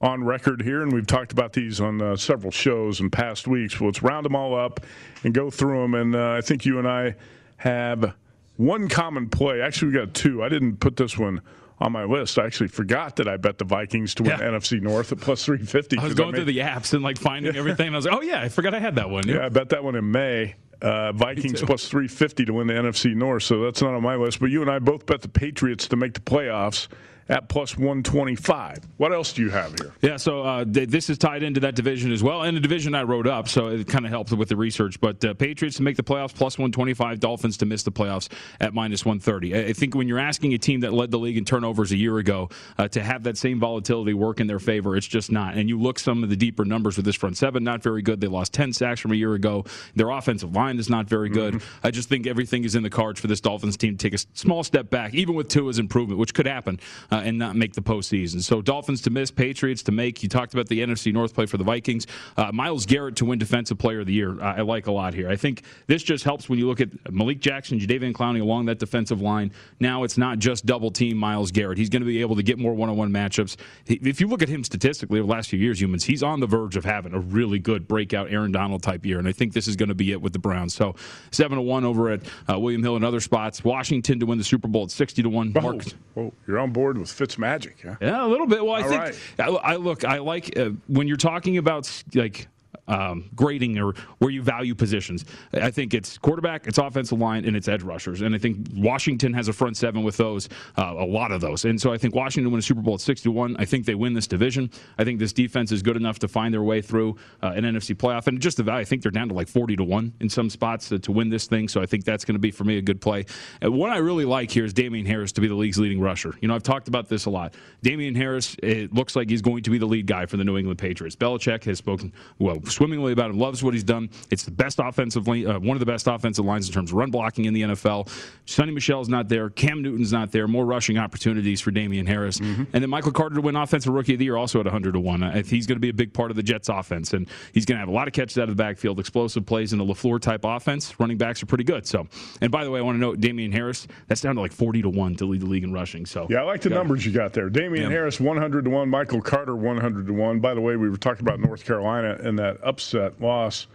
[0.00, 3.78] on record here, and we've talked about these on uh, several shows in past weeks.
[3.78, 4.80] Well, let's round them all up
[5.22, 5.92] and go through them.
[5.92, 7.14] And uh, I think you and I
[7.58, 8.14] have
[8.58, 9.62] one common play.
[9.62, 10.42] Actually, we got two.
[10.44, 11.40] I didn't put this one
[11.80, 12.38] on my list.
[12.38, 14.48] I actually forgot that I bet the Vikings to win Yeah.
[14.50, 15.96] NFC North at plus 350.
[15.98, 17.86] I was going made- through the apps and like finding everything.
[17.86, 19.26] And I was like, oh yeah, I forgot I had that one.
[19.26, 20.56] Yeah, I bet that one in May.
[20.82, 24.38] Uh, Vikings plus 350 to win the NFC North, so that's not on my list.
[24.38, 26.86] But you and I both bet the Patriots to make the playoffs
[27.28, 28.78] at plus 125.
[28.96, 29.92] What else do you have here?
[30.02, 32.94] Yeah, so uh, th- this is tied into that division as well, and the division
[32.94, 35.00] I wrote up, so it kind of helped with the research.
[35.00, 38.28] But uh, Patriots to make the playoffs plus 125, Dolphins to miss the playoffs
[38.60, 39.54] at minus 130.
[39.54, 41.96] I I think when you're asking a team that led the league in turnovers a
[41.96, 45.56] year ago uh, to have that same volatility work in their favor, it's just not.
[45.56, 48.18] And you look some of the deeper numbers with this front seven, not very good.
[48.20, 49.66] They lost 10 sacks from a year ago.
[49.94, 51.62] Their offensive line is not very good.
[51.82, 54.24] I just think everything is in the cards for this Dolphins team to take a
[54.32, 56.80] small step back, even with Tua's improvement, which could happen,
[57.12, 58.42] uh, and not make the postseason.
[58.42, 60.22] So Dolphins to miss, Patriots to make.
[60.22, 62.06] You talked about the NFC North play for the Vikings.
[62.36, 64.40] Uh, Myles Garrett to win Defensive Player of the Year.
[64.42, 65.30] I I like a lot here.
[65.30, 68.80] I think this just helps when you look at Malik Jackson, Jadeveon Clowney along that
[68.80, 69.52] defensive line.
[69.78, 71.78] Now it's not just double team Myles Garrett.
[71.78, 73.56] He's going to be able to get more one-on-one matchups.
[73.86, 76.46] If you look at him statistically over the last few years, Youmans, he's on the
[76.48, 79.68] verge of having a really good breakout Aaron Donald type year, and I think this
[79.68, 80.74] is going to be it with the Browns.
[80.74, 80.96] So
[81.30, 83.62] seven to one over at uh, William Hill and other spots.
[83.62, 85.52] Washington to win the Super Bowl at sixty to one.
[85.52, 87.96] Mark, whoa, you're on board with Fitz Magic, huh?
[88.00, 88.64] yeah, a little bit.
[88.64, 89.16] Well, I All think right.
[89.38, 90.04] I, I look.
[90.04, 92.48] I like uh, when you're talking about like.
[92.88, 95.26] Um, grading or where you value positions.
[95.52, 98.22] I think it's quarterback, it's offensive line, and it's edge rushers.
[98.22, 100.48] And I think Washington has a front seven with those,
[100.78, 101.66] uh, a lot of those.
[101.66, 103.56] And so I think Washington win a Super Bowl at six to one.
[103.58, 104.70] I think they win this division.
[104.96, 107.94] I think this defense is good enough to find their way through uh, an NFC
[107.94, 108.26] playoff.
[108.26, 110.48] And just the value, I think they're down to like forty to one in some
[110.48, 111.68] spots to, to win this thing.
[111.68, 113.26] So I think that's going to be for me a good play.
[113.60, 116.34] And what I really like here is Damien Harris to be the league's leading rusher.
[116.40, 117.54] You know, I've talked about this a lot.
[117.82, 120.56] Damien Harris, it looks like he's going to be the lead guy for the New
[120.56, 121.16] England Patriots.
[121.16, 124.08] Belichick has spoken well swimmingly about him, loves what he's done.
[124.30, 126.96] It's the best offensive line, uh, one of the best offensive lines in terms of
[126.96, 128.06] run blocking in the NFL.
[128.46, 129.50] Sony Michel's not there.
[129.50, 130.46] Cam Newton's not there.
[130.46, 132.38] More rushing opportunities for Damien Harris.
[132.38, 135.00] And then Michael Carter to win Offensive Rookie of the Year also at 100 to
[135.00, 135.44] 1.
[135.44, 137.12] He's going to be a big part of the Jets offense.
[137.12, 139.72] And he's going to have a lot of catches out of the backfield, explosive plays
[139.72, 140.98] in a LaFleur type offense.
[141.00, 141.86] Running backs are pretty good.
[141.86, 142.06] So,
[142.40, 144.82] and by the way, I want to note Damien Harris, that's down to like 40
[144.82, 146.06] to 1 to lead the league in rushing.
[146.06, 147.50] So, Yeah, I like the numbers you got there.
[147.50, 147.90] Damien Yeah.
[147.90, 148.88] Harris, 100 to 1.
[148.88, 150.40] Michael Carter, 100 to 1.
[150.40, 153.66] By the way, we were talking about North Carolina and that upset loss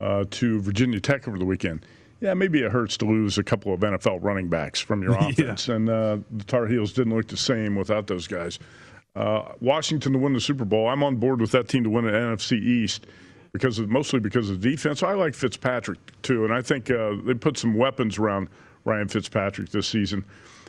[0.00, 1.84] uh, to Virginia Tech over the weekend.
[2.20, 5.68] Yeah, maybe it hurts to lose a couple of NFL running backs from your offense.
[5.68, 8.58] And uh, the Tar Heels didn't look the same without those guys.
[9.16, 10.88] Uh, Washington to win the Super Bowl.
[10.88, 13.06] I'm on board with that team to win the NFC East.
[13.52, 15.02] because of, mostly because of the defense.
[15.02, 18.48] I like Fitzpatrick too, and I think uh, they put some weapons around
[18.84, 20.24] Ryan Fitzpatrick this season.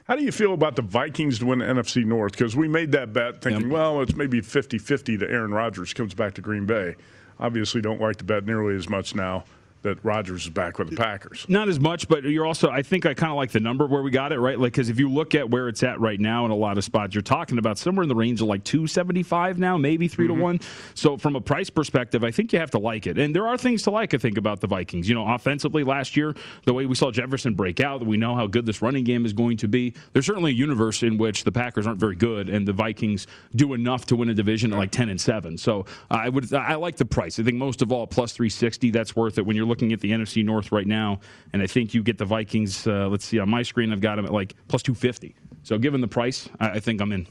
[0.05, 2.33] How do you feel about the Vikings to win the NFC North?
[2.33, 3.71] Because we made that bet thinking, yep.
[3.71, 6.95] well, it's maybe 50 50 that Aaron Rodgers comes back to Green Bay.
[7.41, 9.43] Obviously, don't like to bet nearly as much now
[9.83, 11.45] that Rodgers is back with the Packers.
[11.49, 12.69] Not as much, but you're also.
[12.69, 14.89] I think I kind of like the number where we got it right, like because
[14.89, 17.21] if you look at where it's at right now in a lot of spots, you're
[17.21, 20.35] talking about somewhere in the range of like 275 now, maybe 3 mm-hmm.
[20.35, 20.59] to one.
[20.93, 23.57] So from a price perspective, I think you have to like it, and there are
[23.57, 24.13] things to like.
[24.13, 25.09] I think about the Vikings.
[25.09, 28.47] You know, offensively last year, the way we saw Jefferson break out, we know how
[28.47, 29.93] good this running game is going to be.
[30.13, 33.73] There's certainly a universe in which the Packers aren't very good, and the Vikings do
[33.73, 35.57] enough to win a division at like 10 and seven.
[35.57, 37.39] So I would I like the price.
[37.39, 38.91] I think most of all plus 360.
[38.91, 41.21] That's worth it when you're looking at the NFC North right now,
[41.53, 42.85] and I think you get the Vikings.
[42.85, 45.33] Uh, let's see on my screen, I've got them at like plus two fifty.
[45.63, 47.25] So given the price, I, I, think I'm in.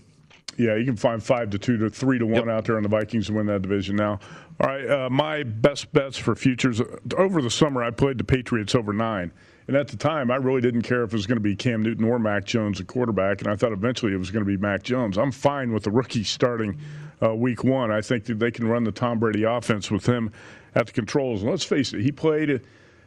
[0.56, 2.48] Yeah, you can find five to two to three to one yep.
[2.48, 4.18] out there on the Vikings to win that division now.
[4.60, 6.80] All right, uh, my best bets for futures
[7.16, 7.82] over the summer.
[7.82, 9.32] I played the Patriots over nine.
[9.68, 11.80] And at the time, I really didn't care if it was going to be Cam
[11.80, 13.40] Newton or Mac Jones, a quarterback.
[13.40, 15.16] And I thought eventually it was going to be Mac Jones.
[15.16, 16.76] I'm fine with the rookie starting
[17.22, 17.90] uh, week one.
[17.90, 20.32] I think that they can run the Tom Brady offense with him
[20.74, 21.42] at the controls.
[21.42, 22.62] And let's face it, he played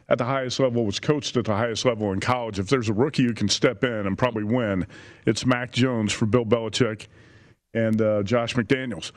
[0.08, 2.58] at the highest level, was coached at the highest level in college.
[2.58, 4.86] If there's a rookie who can step in and probably win,
[5.26, 7.06] it's Mac Jones for Bill Belichick
[7.72, 9.12] and uh, Josh McDaniels.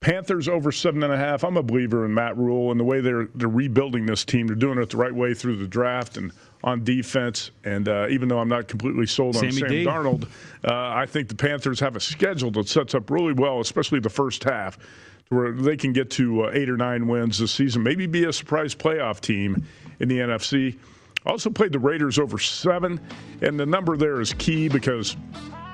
[0.00, 1.44] Panthers over seven and a half.
[1.44, 4.46] I'm a believer in Matt Rhule and the way they're they're rebuilding this team.
[4.46, 6.30] They're doing it the right way through the draft and
[6.64, 7.52] on defense.
[7.62, 9.84] And uh, even though I'm not completely sold on Sam D.
[9.84, 10.24] Darnold,
[10.64, 14.10] uh, I think the Panthers have a schedule that sets up really well, especially the
[14.10, 14.78] first half
[15.28, 18.32] where they can get to uh, eight or nine wins this season, maybe be a
[18.32, 19.64] surprise playoff team
[20.00, 20.76] in the NFC.
[21.26, 23.00] Also played the Raiders over seven,
[23.40, 25.16] and the number there is key because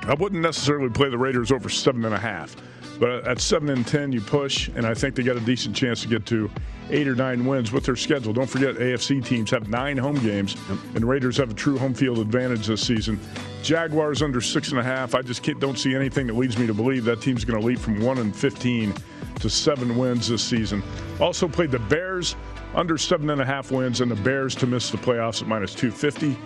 [0.02, 2.56] I wouldn't necessarily play the Raiders over seven and a half.
[3.00, 6.02] But at seven and ten, you push, and I think they got a decent chance
[6.02, 6.50] to get to
[6.90, 8.34] eight or nine wins with their schedule.
[8.34, 10.54] Don't forget, AFC teams have nine home games,
[10.94, 13.18] and Raiders have a true home field advantage this season.
[13.62, 15.14] Jaguars under six and a half.
[15.14, 17.78] I just don't see anything that leads me to believe that team's going to leap
[17.78, 18.92] from one and fifteen
[19.36, 20.82] to seven wins this season.
[21.20, 22.36] Also played the Bears
[22.74, 25.74] under seven and a half wins, and the Bears to miss the playoffs at minus
[25.74, 26.36] 250,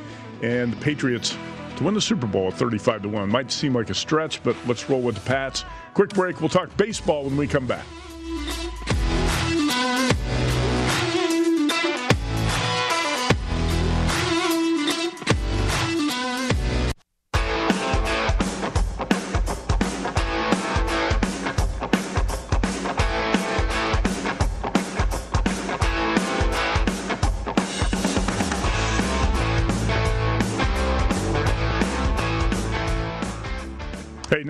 [0.43, 1.37] and the Patriots
[1.77, 3.29] to win the Super Bowl at 35 to 1.
[3.29, 5.65] Might seem like a stretch, but let's roll with the Pats.
[5.95, 6.41] Quick break.
[6.41, 7.87] We'll talk baseball when we come back.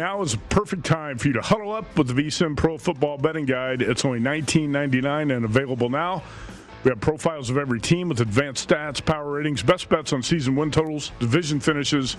[0.04, 3.16] Now is a perfect time for you to huddle up with the VSIN Pro Football
[3.16, 3.80] Betting Guide.
[3.80, 6.22] It's only $19.99 and available now.
[6.84, 10.56] We have profiles of every team with advanced stats, power ratings, best bets on season
[10.56, 12.18] win totals, division finishes,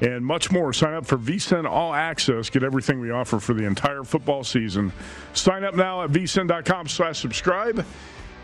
[0.00, 0.72] and much more.
[0.72, 2.48] Sign up for VSIN All Access.
[2.48, 4.92] Get everything we offer for the entire football season.
[5.32, 7.84] Sign up now at vsin.com slash subscribe.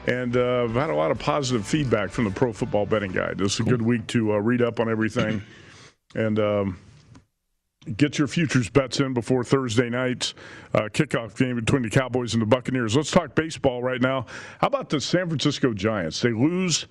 [0.09, 3.39] And uh, I've had a lot of positive feedback from the Pro Football Betting Guide.
[3.39, 5.41] This is a good week to uh, read up on everything.
[6.17, 6.79] And um,
[7.97, 10.35] get your futures bets in before Thursday night's
[10.75, 12.97] uh, kickoff game between the Cowboys and the Buccaneers.
[12.97, 14.27] Let's talk baseball right now.
[14.61, 16.21] How about the San Francisco Giants?
[16.21, 16.87] They lose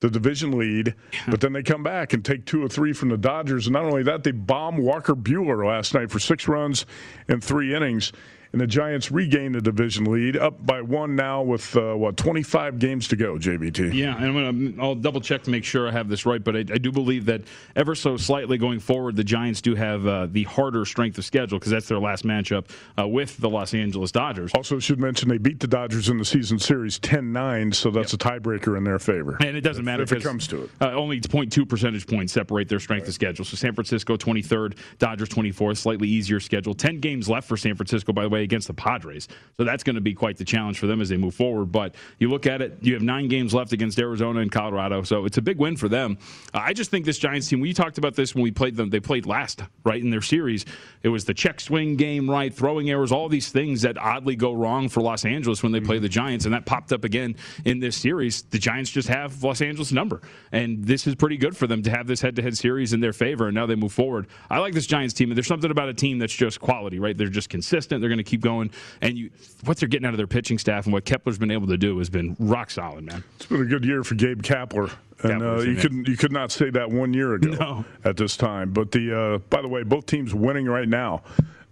[0.00, 0.94] the division lead,
[1.28, 3.66] but then they come back and take two or three from the Dodgers.
[3.66, 6.86] And not only that, they bomb Walker Buehler last night for six runs
[7.28, 8.12] in three innings
[8.52, 12.78] and the Giants regain the division lead, up by one now with uh, what 25
[12.78, 13.34] games to go.
[13.34, 13.94] JVT.
[13.94, 16.56] Yeah, and I'm gonna, I'll double check to make sure I have this right, but
[16.56, 17.42] I, I do believe that
[17.76, 21.58] ever so slightly going forward, the Giants do have uh, the harder strength of schedule
[21.58, 22.66] because that's their last matchup
[22.98, 24.50] uh, with the Los Angeles Dodgers.
[24.54, 28.20] Also, should mention they beat the Dodgers in the season series 10-9, so that's yep.
[28.20, 29.36] a tiebreaker in their favor.
[29.40, 30.70] And it doesn't if, matter if it comes to it.
[30.80, 33.08] Uh, only 0.2 percentage points separate their strength right.
[33.08, 33.44] of schedule.
[33.44, 36.74] So San Francisco 23rd, Dodgers 24th, slightly easier schedule.
[36.74, 39.28] 10 games left for San Francisco, by the way, against the Padres.
[39.56, 41.72] So that's going to be quite the challenge for them as they move forward.
[41.72, 45.02] But you look at it, you have nine games left against Arizona and Colorado.
[45.02, 46.18] So it's a big win for them.
[46.54, 48.90] Uh, I just think this Giants team, we talked about this when we played them,
[48.90, 50.64] they played last, right, in their series.
[51.02, 54.52] It was the check swing game, right, throwing errors, all these things that oddly go
[54.52, 56.44] wrong for Los Angeles when they play the Giants.
[56.44, 58.42] And that popped up again in this series.
[58.42, 60.20] The Giants just have Los Angeles' number.
[60.52, 63.00] And this is pretty good for them to have this head to head series in
[63.00, 63.46] their favor.
[63.46, 64.26] And now they move forward.
[64.48, 65.30] I like this Giants team.
[65.30, 67.16] And there's something about a team that's just quality, right?
[67.16, 68.00] They're just consistent.
[68.00, 68.70] They're going to keep going.
[69.00, 69.30] And you,
[69.64, 71.98] what they're getting out of their pitching staff and what Kapler's been able to do
[71.98, 73.24] has been rock solid, man.
[73.36, 74.92] It's been a good year for Gabe Kapler.
[75.22, 77.84] And uh, you could you could not say that one year ago no.
[78.04, 78.72] at this time.
[78.72, 81.22] But the uh, by the way, both teams winning right now.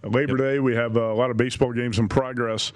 [0.03, 0.37] Labor yep.
[0.37, 2.71] Day, we have a lot of baseball games in progress.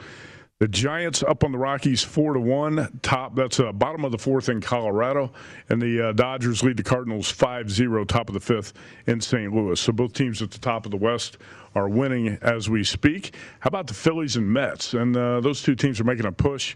[0.59, 2.99] The Giants up on the Rockies four to one.
[3.01, 5.31] Top that's uh, bottom of the fourth in Colorado,
[5.69, 8.71] and the uh, Dodgers lead the Cardinals 5-0, top of the fifth
[9.07, 9.51] in St.
[9.51, 9.79] Louis.
[9.79, 11.39] So both teams at the top of the West
[11.73, 13.35] are winning as we speak.
[13.61, 14.93] How about the Phillies and Mets?
[14.93, 16.75] And uh, those two teams are making a push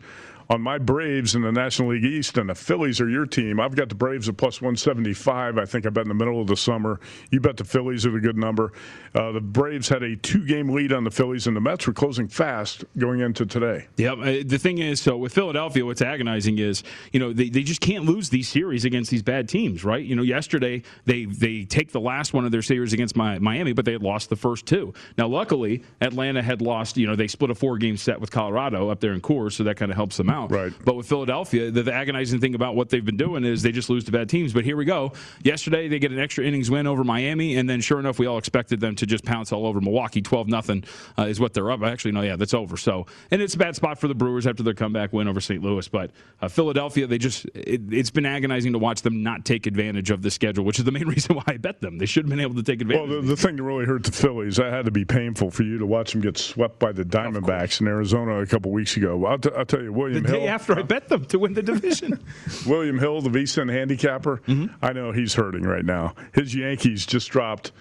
[0.50, 3.60] on my Braves in the National League East, and the Phillies are your team.
[3.60, 5.58] I've got the Braves at plus 175.
[5.58, 7.00] I think I bet in the middle of the summer.
[7.32, 8.72] You bet the Phillies at a good number.
[9.14, 11.94] Uh, the Braves had a two game lead on the Phillies, and the Mets were
[11.94, 13.88] closing fast going into today.
[13.98, 14.18] Yep.
[14.20, 17.82] Uh, the thing is, so with Philadelphia, what's agonizing is, you know, they, they just
[17.82, 20.04] can't lose these series against these bad teams, right?
[20.04, 23.86] You know, yesterday they they take the last one of their series against Miami, but
[23.86, 24.94] they had lost the first two.
[25.18, 28.90] Now, luckily, Atlanta had lost, you know, they split a four game set with Colorado
[28.90, 30.37] up there in Coors, so that kind of helps them out.
[30.46, 30.74] Right.
[30.86, 33.90] But with Philadelphia, the, the agonizing thing about what they've been doing is they just
[33.90, 34.54] lose to bad teams.
[34.54, 35.14] But here we go.
[35.44, 38.38] Yesterday, they get an extra innings win over Miami, and then sure enough, we all
[38.38, 40.22] expected them to just pounce all over Milwaukee.
[40.22, 40.84] 12 nothing
[41.18, 41.82] uh, is what they're up.
[41.82, 42.78] Actually, no, yeah, that's over.
[42.78, 45.64] So, and it's a bad spot for the Brewers after their comeback win over St.
[45.64, 45.88] Louis.
[45.88, 46.12] But
[46.42, 50.22] uh, Philadelphia, they just, it, it's been agonizing to watch them not take advantage of
[50.22, 51.98] the schedule, which is the main reason why I bet them.
[51.98, 53.10] They should have been able to take advantage.
[53.10, 55.64] Well, the, the thing that really hurt the Phillies, that had to be painful for
[55.64, 59.26] you to watch them get swept by the Diamondbacks in Arizona a couple weeks ago.
[59.26, 60.24] I'll, t- I'll tell you, William.
[60.32, 62.24] Day after I bet them to win the division.
[62.66, 64.74] William Hill, the VSiN handicapper, mm-hmm.
[64.82, 66.14] I know he's hurting right now.
[66.34, 67.72] His Yankees just dropped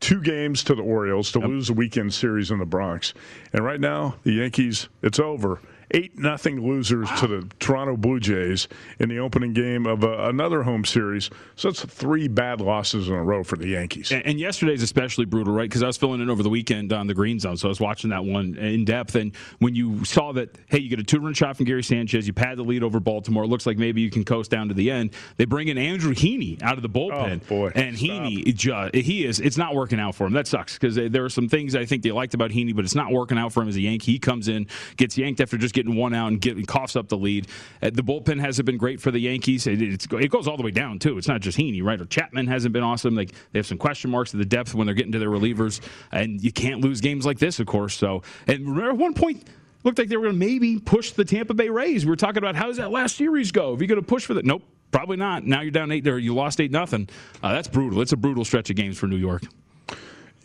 [0.00, 3.14] two games to the Orioles to lose the weekend series in the Bronx.
[3.52, 5.60] And right now, the Yankees, it's over.
[5.92, 8.66] Eight nothing losers to the Toronto Blue Jays
[8.98, 11.30] in the opening game of uh, another home series.
[11.54, 14.10] So it's three bad losses in a row for the Yankees.
[14.10, 15.68] And, and yesterday's especially brutal, right?
[15.68, 17.78] Because I was filling in over the weekend on the Green Zone, so I was
[17.80, 19.14] watching that one in depth.
[19.14, 22.32] And when you saw that, hey, you get a two-run shot from Gary Sanchez, you
[22.32, 23.44] pad the lead over Baltimore.
[23.44, 25.10] It looks like maybe you can coast down to the end.
[25.36, 27.72] They bring in Andrew Heaney out of the bullpen, Oh, boy.
[27.76, 28.08] and Stop.
[28.10, 29.38] Heaney, he is.
[29.38, 30.32] It's not working out for him.
[30.32, 32.94] That sucks because there are some things I think they liked about Heaney, but it's
[32.96, 34.12] not working out for him as a Yankee.
[34.12, 34.66] He comes in,
[34.96, 37.46] gets yanked after just getting one out, and get, coughs up the lead.
[37.80, 39.68] Uh, the bullpen hasn't been great for the Yankees.
[39.68, 39.80] It,
[40.12, 41.16] it goes all the way down too.
[41.18, 42.00] It's not just Heaney, right?
[42.00, 43.14] Or Chapman hasn't been awesome.
[43.14, 45.80] Like they have some question marks at the depth when they're getting to their relievers,
[46.10, 47.94] and you can't lose games like this, of course.
[47.94, 49.44] So, and remember at one point.
[49.84, 52.04] Looked like they were going to maybe push the Tampa Bay Rays.
[52.04, 53.72] We were talking about how does that last series go?
[53.72, 55.44] If you're going to push for that, nope, probably not.
[55.44, 56.18] Now you're down eight there.
[56.18, 57.08] You lost eight nothing.
[57.40, 58.00] Uh, that's brutal.
[58.00, 59.42] It's a brutal stretch of games for New York.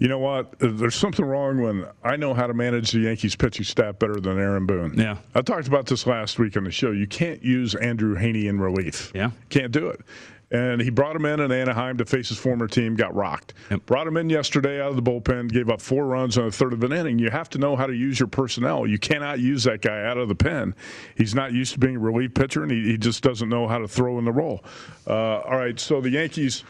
[0.02, 0.56] You know what?
[0.58, 4.40] There's something wrong when I know how to manage the Yankees pitching staff better than
[4.40, 4.96] Aaron Boone.
[4.98, 5.18] Yeah.
[5.36, 6.90] I talked about this last week on the show.
[6.90, 9.12] You can't use Andrew Heaney in relief.
[9.14, 9.30] Yeah.
[9.50, 10.02] Can't do it.
[10.50, 13.54] And he brought him in in Anaheim to face his former team, got rocked.
[13.70, 13.86] Yep.
[13.86, 16.74] Brought him in yesterday out of the bullpen, gave up four runs on a third
[16.74, 17.20] of an inning.
[17.20, 18.88] You have to know how to use your personnel.
[18.88, 20.74] You cannot use that guy out of the pen.
[21.16, 23.78] He's not used to being a relief pitcher, and he, he just doesn't know how
[23.78, 24.64] to throw in the role.
[25.06, 26.64] Uh, all right, so the Yankees.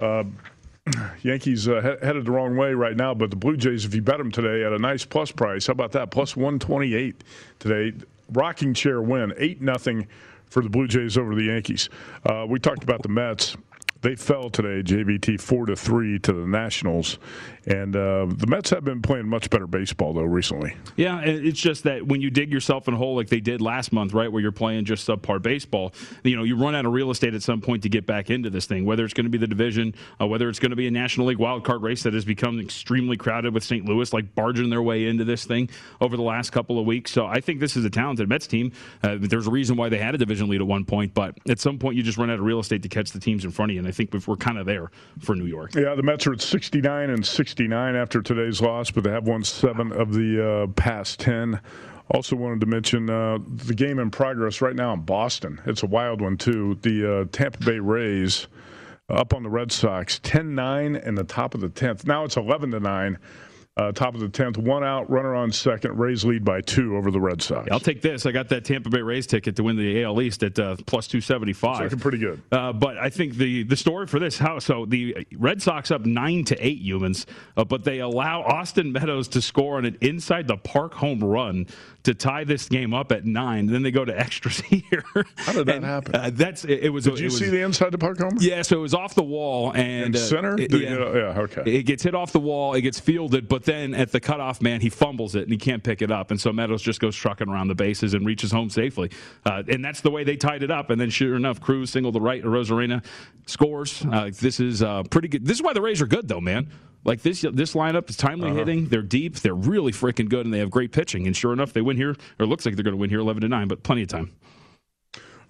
[0.00, 0.24] Uh,
[1.22, 4.02] Yankees uh, he- headed the wrong way right now, but the Blue Jays, if you
[4.02, 6.10] bet them today at a nice plus price, how about that?
[6.10, 7.22] Plus 128
[7.58, 7.96] today.
[8.32, 10.06] Rocking chair win, 8 nothing
[10.46, 11.88] for the Blue Jays over the Yankees.
[12.24, 13.56] Uh, we talked about the Mets.
[14.02, 17.18] They fell today, JVT, 4 to 3 to the Nationals.
[17.66, 20.74] And uh, the Mets have been playing much better baseball, though, recently.
[20.96, 23.92] Yeah, it's just that when you dig yourself in a hole like they did last
[23.92, 25.92] month, right, where you're playing just subpar baseball,
[26.24, 28.48] you know, you run out of real estate at some point to get back into
[28.48, 28.86] this thing.
[28.86, 31.26] Whether it's going to be the division, uh, whether it's going to be a National
[31.26, 33.84] League wild card race that has become extremely crowded with St.
[33.84, 35.68] Louis, like barging their way into this thing
[36.00, 37.10] over the last couple of weeks.
[37.10, 38.72] So I think this is a talented Mets team.
[39.02, 41.60] Uh, there's a reason why they had a division lead at one point, but at
[41.60, 43.70] some point you just run out of real estate to catch the teams in front
[43.70, 43.80] of you.
[43.80, 45.74] And I think we're kind of there for New York.
[45.74, 49.42] Yeah, the Mets are at 69 and 69 after today's loss, but they have won
[49.42, 51.60] seven of the uh, past 10.
[52.12, 55.60] Also wanted to mention uh, the game in progress right now in Boston.
[55.66, 56.78] It's a wild one, too.
[56.82, 58.46] The uh, Tampa Bay Rays
[59.08, 62.06] up on the Red Sox, 10-9 in the top of the 10th.
[62.06, 63.18] Now it's 11 to 9.
[63.80, 65.98] Uh, top of the 10th, one out, runner on second.
[65.98, 67.66] Rays lead by two over the Red Sox.
[67.72, 68.26] I'll take this.
[68.26, 71.06] I got that Tampa Bay Rays ticket to win the AL East at uh, plus
[71.06, 71.84] 275.
[71.84, 72.42] Looking pretty good.
[72.52, 76.04] Uh, but I think the the story for this house, so the Red Sox up
[76.04, 77.24] nine to eight Youmans,
[77.56, 81.66] uh, but they allow Austin Meadows to score on an inside the park home run
[82.02, 83.66] to tie this game up at nine.
[83.66, 85.04] Then they go to extras here.
[85.36, 86.14] How did that And, happen?
[86.14, 87.04] Uh, that's it, it was.
[87.04, 88.36] Did you was, see the inside the park home?
[88.40, 90.60] Yeah, so it was off the wall and In uh, center?
[90.60, 90.78] it- yeah.
[90.98, 91.62] yeah, yeah, okay.
[91.76, 92.74] It gets hit off the wall.
[92.74, 95.82] It gets fielded, but then at the cutoff man, he fumbles it and he can't
[95.82, 98.68] pick it up, and so Meadows just goes trucking around the bases and reaches home
[98.68, 99.10] safely.
[99.46, 100.90] Uh, and that's the way they tied it up.
[100.90, 103.04] And then sure enough, Cruz single to right, Rosarena
[103.46, 104.04] scores.
[104.04, 105.46] Uh, this is uh, pretty good.
[105.46, 106.70] This is why the Rays are good, though, man.
[107.04, 108.88] Like this, this lineup is timely hitting.
[108.88, 109.36] They're deep.
[109.36, 111.26] They're really freaking good, and they have great pitching.
[111.26, 113.20] And sure enough, they win here, or it looks like they're going to win here,
[113.20, 113.68] eleven to nine.
[113.68, 114.32] But plenty of time.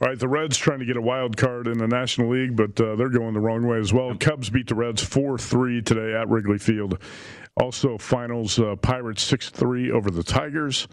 [0.02, 2.80] All right, the Reds trying to get a wild card in the National League, but
[2.80, 4.14] uh, they're going the wrong way as well.
[4.18, 6.98] Cubs beat the Reds 4 3 today at Wrigley Field.
[7.60, 10.88] Also, finals uh, Pirates 6 3 over the Tigers.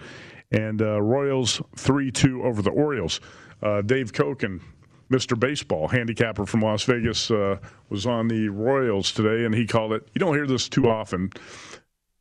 [0.52, 3.20] and uh, Royals 3 2 over the Orioles.
[3.62, 4.62] Uh, Dave Cokin,
[5.10, 5.40] Mr.
[5.40, 7.58] Baseball, handicapper from Las Vegas, uh,
[7.90, 11.32] was on the Royals today, and he called it, you don't hear this too often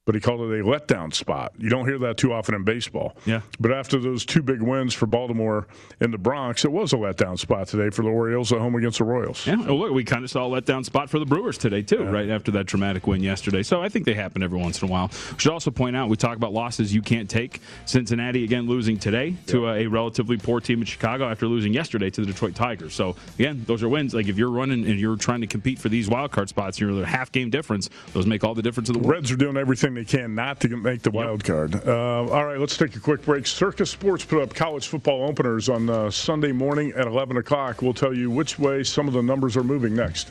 [0.07, 1.53] but he called it a letdown spot.
[1.59, 3.17] You don't hear that too often in baseball.
[3.27, 3.41] Yeah.
[3.59, 5.67] But after those two big wins for Baltimore
[6.01, 8.99] and the Bronx, it was a letdown spot today for the Orioles at home against
[8.99, 9.45] the Royals.
[9.47, 9.57] Yeah.
[9.67, 12.11] Oh, look, we kind of saw a letdown spot for the Brewers today too, yeah.
[12.11, 13.65] right after that dramatic win yesterday.
[13.65, 15.11] So I think they happen every once in a while.
[15.33, 17.61] We should also point out we talk about losses you can't take.
[17.85, 22.11] Cincinnati again losing today to a, a relatively poor team in Chicago after losing yesterday
[22.11, 22.95] to the Detroit Tigers.
[22.95, 24.15] So again, those are wins.
[24.15, 27.03] Like if you're running and you're trying to compete for these wild card spots, you're
[27.03, 27.91] a half game difference.
[28.13, 29.11] Those make all the difference in the world.
[29.11, 31.75] Reds are doing everything they can not to make the wild card.
[31.75, 33.47] Uh, all right, let's take a quick break.
[33.47, 37.83] Circa Sports put up college football openers on uh, Sunday morning at 11 o'clock.
[37.83, 40.31] We'll tell you which way some of the numbers are moving next.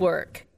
[0.00, 0.49] Network.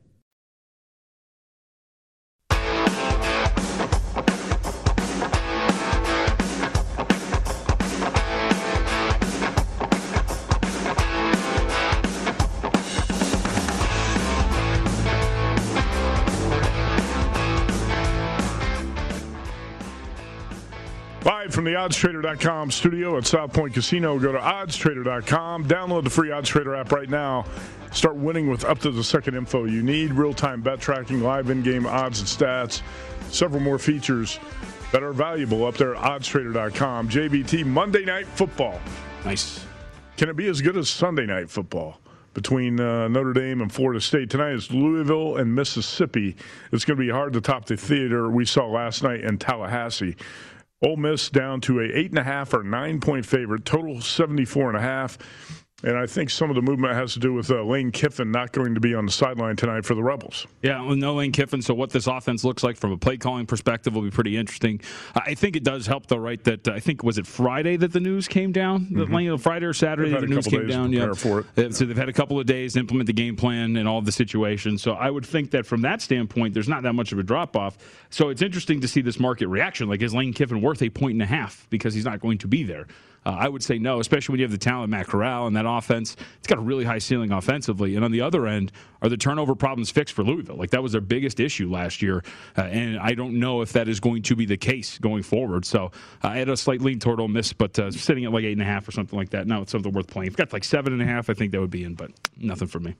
[21.53, 26.79] From the oddstrader.com studio at South Point Casino, go to oddstrader.com, download the free OddsTrader
[26.79, 27.45] app right now
[27.93, 31.51] Start winning with up to the second info you need real time bet tracking, live
[31.51, 32.81] in game odds and stats,
[33.31, 34.39] several more features
[34.93, 37.11] that are valuable up there at oddstrader.com.
[37.11, 38.81] JVT, Monday Night Football.
[39.27, 39.65] Nice.
[40.17, 41.99] Can it be as good as Sunday Night Football?
[42.33, 46.35] Between uh, Notre Dame and Florida State tonight is Louisville and Mississippi.
[46.73, 50.17] It's going to be hard to top the theater we saw last night in Tallahassee.
[50.83, 54.45] Ole Miss down to a eight and a half or nine point favorite, total seventy
[54.45, 55.17] four and a half.
[55.85, 58.53] And I think some of the movement has to do with uh, Lane Kiffin not
[58.53, 60.47] going to be on the sideline tonight for the Rebels.
[60.63, 61.61] Yeah, well, no Lane Kiffin.
[61.61, 64.81] So what this offense looks like from a play calling perspective will be pretty interesting.
[65.15, 66.43] I think it does help, though, right?
[66.45, 68.87] That uh, I think was it Friday that the news came down.
[68.87, 69.15] Mm-hmm.
[69.15, 70.93] Lane, Friday or Saturday the news came down.
[70.93, 71.75] Yeah, for it.
[71.75, 74.13] So they've had a couple of days to implement the game plan and all the
[74.13, 74.83] situations.
[74.83, 77.57] So I would think that from that standpoint, there's not that much of a drop
[77.57, 77.77] off.
[78.11, 79.89] So it's interesting to see this market reaction.
[79.89, 82.47] Like, is Lane Kiffin worth a point and a half because he's not going to
[82.47, 82.87] be there?
[83.25, 85.67] Uh, I would say no, especially when you have the talent Matt Corral and that
[85.67, 86.17] offense.
[86.39, 87.95] It's got a really high ceiling offensively.
[87.95, 90.57] And on the other end, are the turnover problems fixed for Louisville?
[90.57, 92.23] Like that was their biggest issue last year,
[92.57, 95.65] uh, and I don't know if that is going to be the case going forward.
[95.65, 95.87] So
[96.23, 98.53] uh, I had a slight lean toward Ole Miss, but uh, sitting at like eight
[98.53, 99.47] and a half or something like that.
[99.47, 100.29] Now it's something worth playing.
[100.29, 102.11] If you got like seven and a half, I think that would be in, but
[102.37, 102.95] nothing for me.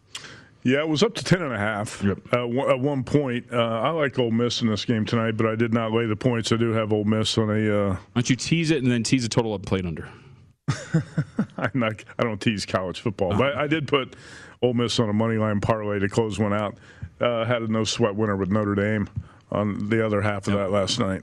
[0.65, 2.19] Yeah, it was up to ten and a half yep.
[2.33, 3.47] uh, at one point.
[3.53, 6.17] Uh, I like Ole Miss in this game tonight, but I did not lay the
[6.17, 6.53] points.
[6.53, 7.55] I do have Ole Miss on a.
[7.55, 7.91] Uh...
[7.95, 10.09] Why don't you tease it and then tease the total up played under?
[11.57, 12.05] I'm not.
[12.19, 13.43] I don't tease college football, uh-huh.
[13.43, 14.15] but I did put
[14.63, 16.77] Ole Miss on a money line parlay to close one out.
[17.21, 19.09] Uh, had a no sweat winner with Notre Dame
[19.51, 20.65] on the other half of yep.
[20.65, 21.23] that last night.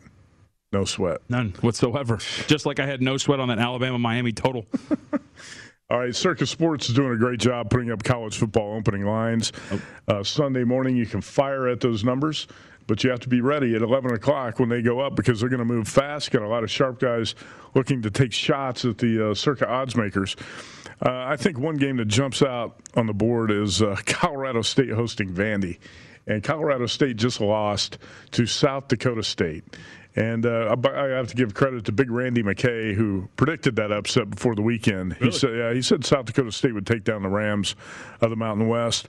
[0.71, 2.17] No sweat, none whatsoever.
[2.45, 4.65] Just like I had no sweat on that Alabama Miami total.
[5.91, 9.51] All right, Circa Sports is doing a great job putting up college football opening lines.
[10.07, 12.45] Uh, Sunday morning, you can fire at those numbers,
[12.85, 15.49] but you have to be ready at 11 o'clock when they go up because they're
[15.49, 16.29] going to move fast.
[16.29, 17.33] Got a lot of sharp guys
[17.73, 20.35] looking to take shots at the uh, Circa odds makers.
[21.03, 24.91] Uh, I think one game that jumps out on the board is uh, Colorado State
[24.91, 25.79] hosting Vandy.
[26.27, 27.97] And Colorado State just lost
[28.31, 29.63] to South Dakota State.
[30.15, 34.29] And uh, I have to give credit to Big Randy McKay, who predicted that upset
[34.29, 35.15] before the weekend.
[35.19, 35.31] Really?
[35.31, 37.75] He said, yeah, he said South Dakota State would take down the Rams
[38.19, 39.07] of the Mountain West,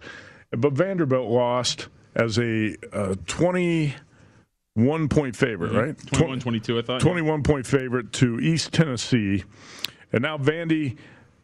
[0.51, 5.79] but Vanderbilt lost as a uh, 21 point favorite, mm-hmm.
[5.79, 6.07] right?
[6.13, 7.01] 21 22, I thought.
[7.01, 9.45] 21 point favorite to East Tennessee.
[10.13, 10.97] And now Vandy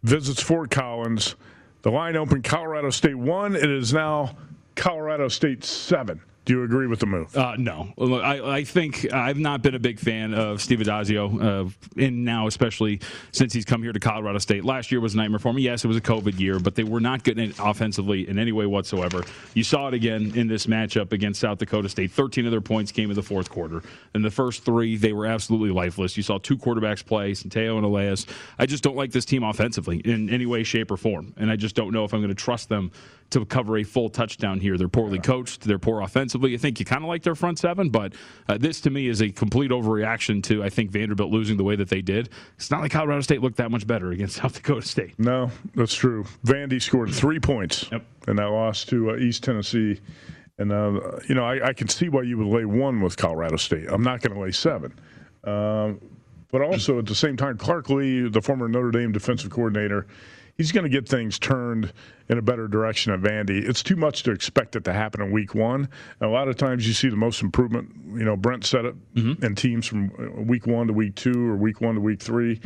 [0.02, 1.34] visits Fort Collins.
[1.82, 3.56] The line opened Colorado State 1.
[3.56, 4.36] It is now
[4.74, 6.20] Colorado State 7.
[6.46, 7.36] Do you agree with the move?
[7.36, 7.92] Uh, no.
[7.98, 11.68] I, I, think I've not been a big fan of Steve Addazio, uh,
[12.00, 13.00] and now especially
[13.32, 14.64] since he's come here to Colorado State.
[14.64, 15.62] Last year was a nightmare for me.
[15.62, 18.64] Yes, it was a COVID year, but they were not good offensively in any way
[18.64, 19.24] whatsoever.
[19.54, 22.12] You saw it again in this matchup against South Dakota State.
[22.12, 23.82] 13 of their points came in the fourth quarter.
[24.14, 26.16] In the first three, they were absolutely lifeless.
[26.16, 28.24] You saw two quarterbacks play, Centeio and Elias.
[28.56, 31.56] I just don't like this team offensively in any way, shape, or form, and I
[31.56, 32.92] just don't know if I'm going to trust them
[33.30, 34.76] to cover a full touchdown here.
[34.76, 35.62] They're poorly coached.
[35.62, 36.54] They're poor offensively.
[36.54, 38.14] I think you kind of like their front seven, but
[38.48, 41.76] uh, this to me is a complete overreaction to I think Vanderbilt losing the way
[41.76, 42.30] that they did.
[42.56, 45.18] It's not like Colorado State looked that much better against South Dakota State.
[45.18, 46.24] No, that's true.
[46.44, 48.04] Vandy scored three points yep.
[48.28, 50.00] in that loss to uh, East Tennessee.
[50.58, 53.56] And, uh, you know, I, I, can see why you would lay one with Colorado
[53.56, 53.88] State.
[53.90, 54.98] I'm not going to lay seven.
[55.44, 56.00] Um,
[56.50, 60.06] but also at the same time, Clark Lea, the former Notre Dame defensive coordinator,
[60.56, 61.92] he's going to get things turned
[62.28, 63.66] in a better direction at Vandy.
[63.68, 65.88] It's too much to expect it to happen in week one.
[66.20, 69.14] And a lot of times you see the most improvement, you know, Brent said it,
[69.14, 69.44] mm-hmm.
[69.44, 72.60] in teams from week one to week two or week one to week three.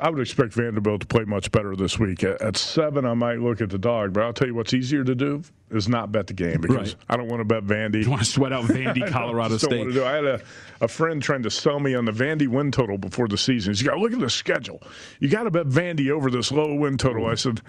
[0.00, 2.22] I would expect Vanderbilt to play much better this week.
[2.22, 5.04] At, at, seven, I might look at the dog, but I'll tell you what's easier
[5.04, 7.04] to do is not bet the game because right.
[7.08, 8.02] I don't want to bet Vandy.
[8.04, 9.96] You want to sweat out Vandy, Colorado State.
[9.98, 10.40] I had a,
[10.80, 13.72] a friend trying to sell me on the Vandy win total before the season.
[13.72, 14.82] He's got look at the schedule.
[15.20, 17.26] You got to bet Vandy over this low win total.
[17.26, 17.62] I said,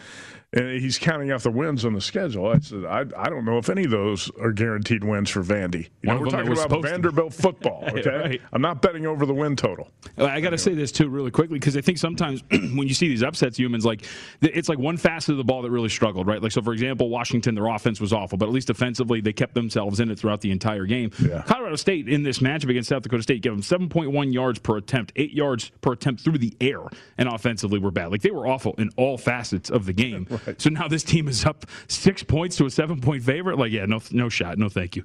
[0.54, 2.48] and he's counting off the wins on the schedule.
[2.48, 5.90] I said, I, I don't know if any of those are guaranteed wins for Vandy.
[6.02, 7.86] You know, we're talking about Vanderbilt football.
[7.98, 8.42] Okay, right.
[8.54, 9.90] I'm not betting over the win total.
[10.18, 13.08] I got to say this too, really quickly, because I think sometimes when you see
[13.08, 14.06] these upsets, Youmans like
[14.42, 16.42] it's like one facet of the ball that really struggled, right?
[16.42, 19.56] Like so, for example, Washington, their offense was awful, but at least offensively they kept
[19.56, 21.12] themselves in it throughout the entire game.
[21.20, 21.42] Yeah.
[21.44, 25.14] Colorado State in this matchup against South Dakota State gave them 7.1 yards per attempt,
[25.16, 26.82] eight yards per attempt through the air,
[27.18, 28.12] and offensively were bad.
[28.12, 30.28] Like they were awful in all facets of the game.
[30.58, 33.72] So now this team team is up six points to a seven point favorite, like,
[33.72, 34.58] yeah, no, no shot.
[34.58, 35.04] No, thank you.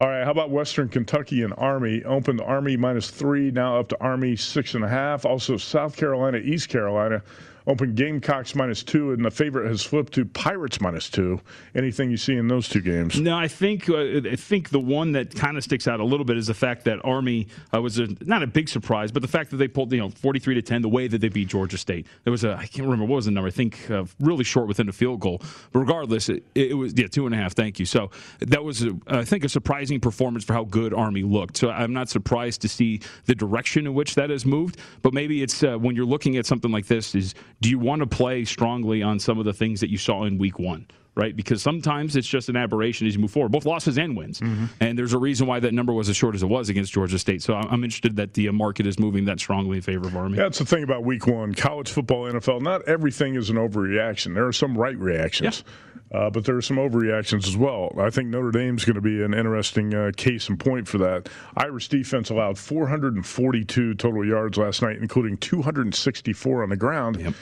[0.00, 2.04] All right, how about Western Kentucky and Army?
[2.04, 5.24] Opened Army minus three, now up to Army six and a half.
[5.24, 7.22] Also, South Carolina, East Carolina
[7.66, 11.40] open Gamecocks minus two, and the favorite has flipped to Pirates minus two.
[11.74, 13.20] Anything you see in those two games?
[13.20, 16.24] No, I think uh, I think the one that kind of sticks out a little
[16.24, 19.28] bit is the fact that Army uh, was a, not a big surprise, but the
[19.28, 21.78] fact that they pulled you know 43 to 10 the way that they beat Georgia
[21.78, 22.06] State.
[22.24, 23.48] There was a I can't remember what was the number.
[23.48, 25.42] I think uh, really short within a field goal.
[25.72, 27.54] But regardless, it, it, was yeah two and a half.
[27.54, 27.86] Thank you.
[27.86, 28.10] So
[28.40, 31.56] that was a, I think a surprising performance for how good Army looked.
[31.56, 34.78] So I'm not surprised to see the direction in which that has moved.
[35.02, 38.00] But maybe it's uh, when you're looking at something like this is do you want
[38.00, 40.86] to play strongly on some of the things that you saw in week one?
[41.18, 44.38] Right, because sometimes it's just an aberration as you move forward, both losses and wins.
[44.38, 44.66] Mm-hmm.
[44.80, 47.18] And there's a reason why that number was as short as it was against Georgia
[47.18, 47.42] State.
[47.42, 50.36] So I'm interested that the market is moving that strongly in favor of Army.
[50.36, 52.60] That's the thing about Week One, college football, NFL.
[52.60, 54.34] Not everything is an overreaction.
[54.34, 55.64] There are some right reactions.
[55.66, 55.72] Yeah.
[56.12, 57.92] Uh, but there are some overreactions as well.
[57.98, 61.28] I think Notre Dame's going to be an interesting uh, case and point for that.
[61.56, 67.20] Irish defense allowed 442 total yards last night, including 264 on the ground.
[67.20, 67.34] Yep.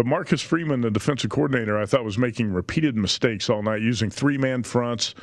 [0.00, 4.08] But Marcus Freeman, the defensive coordinator, I thought was making repeated mistakes all night, using
[4.08, 5.14] three man fronts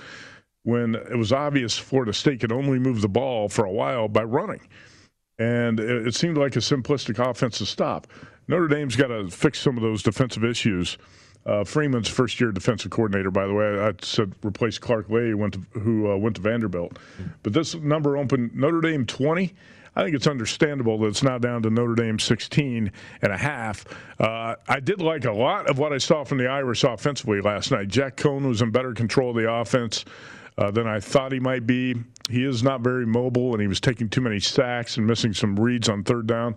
[0.62, 4.22] when it was obvious Florida State could only move the ball for a while by
[4.22, 4.62] running.
[5.40, 8.06] and it, it seemed like a simplistic offense to stop.
[8.48, 11.00] Notre Dame's got to fix some of those defensive issues.
[11.44, 13.80] Uh, Freeman's first year defensive coordinator, by the way.
[13.80, 17.00] I said replaced Clark Lea, went to, who uh, went to Vanderbilt.
[17.42, 19.56] But this number opened Notre Dame 20.
[19.98, 22.92] I think it's understandable that it's now down to Notre Dame 16
[23.24, 23.84] and a half.
[24.20, 27.72] Uh, I did like a lot of what I saw from the Irish offensively last
[27.72, 27.88] night.
[27.88, 30.06] Jack Coan was in better control of the offense.
[30.60, 31.94] Uh, than I thought he might be.
[32.32, 35.56] He is not very mobile, and he was taking too many sacks and missing some
[35.56, 36.56] reads on third down.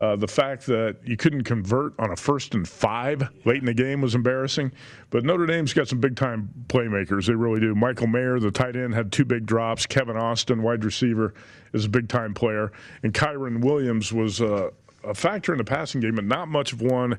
[0.00, 3.74] Uh, the fact that you couldn't convert on a first and five late in the
[3.74, 4.70] game was embarrassing.
[5.10, 7.26] But Notre Dame's got some big time playmakers.
[7.26, 7.74] They really do.
[7.74, 9.86] Michael Mayer, the tight end, had two big drops.
[9.86, 11.34] Kevin Austin, wide receiver,
[11.72, 12.72] is a big time player.
[13.02, 14.70] And Kyren Williams was uh,
[15.04, 17.18] a factor in the passing game, but not much of one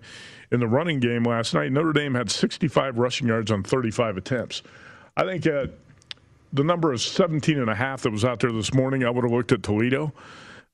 [0.52, 1.72] in the running game last night.
[1.72, 4.62] Notre Dame had 65 rushing yards on 35 attempts.
[5.18, 9.04] I think the number of 17 and a half that was out there this morning,
[9.04, 10.14] I would have looked at Toledo.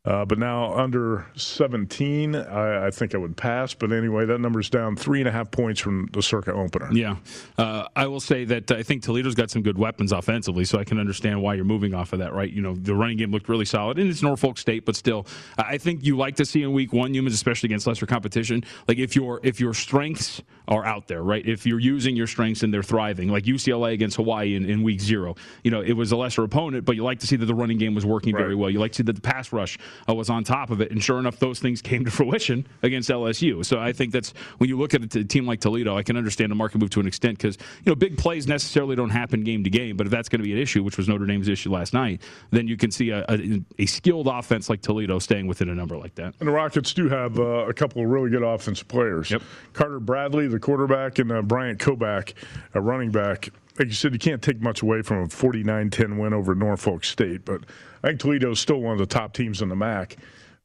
[0.09, 3.75] Uh, but now under 17, I, I, think I would pass.
[3.75, 6.89] But anyway, that number's down three and a half points from the Circa opener.
[6.91, 7.17] Yeah.
[7.59, 10.83] Uh, I will say that I think Toledo's got some good weapons offensively, so I
[10.83, 12.51] can understand why you're moving off of that, right?
[12.51, 15.27] You know, the running game looked really solid, and it's Norfolk State, but still,
[15.59, 18.97] I think you like to see in week one Youmans, especially against lesser competition, like
[18.97, 21.45] if your if your strengths are out there, right?
[21.47, 25.01] If you're using your strengths and they're thriving, like UCLA against Hawaii in, in week
[25.01, 27.55] zero, you know, it was a lesser opponent, but you like to see that the
[27.55, 28.41] running game was working right.
[28.41, 28.69] very well.
[28.69, 30.91] You like to see that the pass rush uh, was on top of it.
[30.91, 33.65] And sure enough, those things came to fruition against LSU.
[33.65, 36.51] So I think that's when you look at a team like Toledo, I can understand
[36.51, 39.63] the market move to an extent because you know big plays necessarily don't happen game
[39.63, 39.97] to game.
[39.97, 42.21] But if that's going to be an issue, which was Notre Dame's issue last night,
[42.51, 45.97] then you can see a, a, a skilled offense like Toledo staying within a number
[45.97, 46.35] like that.
[46.39, 49.31] And the Rockets do have uh, a couple of really good offensive players.
[49.31, 49.41] Yep.
[49.73, 52.33] Carter Bradley, the quarterback, and uh, Bryant Koback,
[52.73, 53.49] a running back
[53.79, 57.45] like you said, you can't take much away from a 49-10 win over Norfolk State,
[57.45, 57.61] but
[58.03, 60.17] I think Toledo is still one of the top teams in the MAC.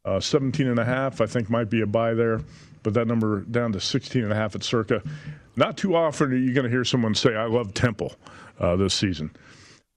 [0.05, 2.41] Uh, 17 and a half, I think, might be a buy there,
[2.83, 5.03] but that number down to 16 and a half at Circa.
[5.57, 8.15] Not too often are you going to hear someone say, "I love Temple"
[8.59, 9.31] uh, this season,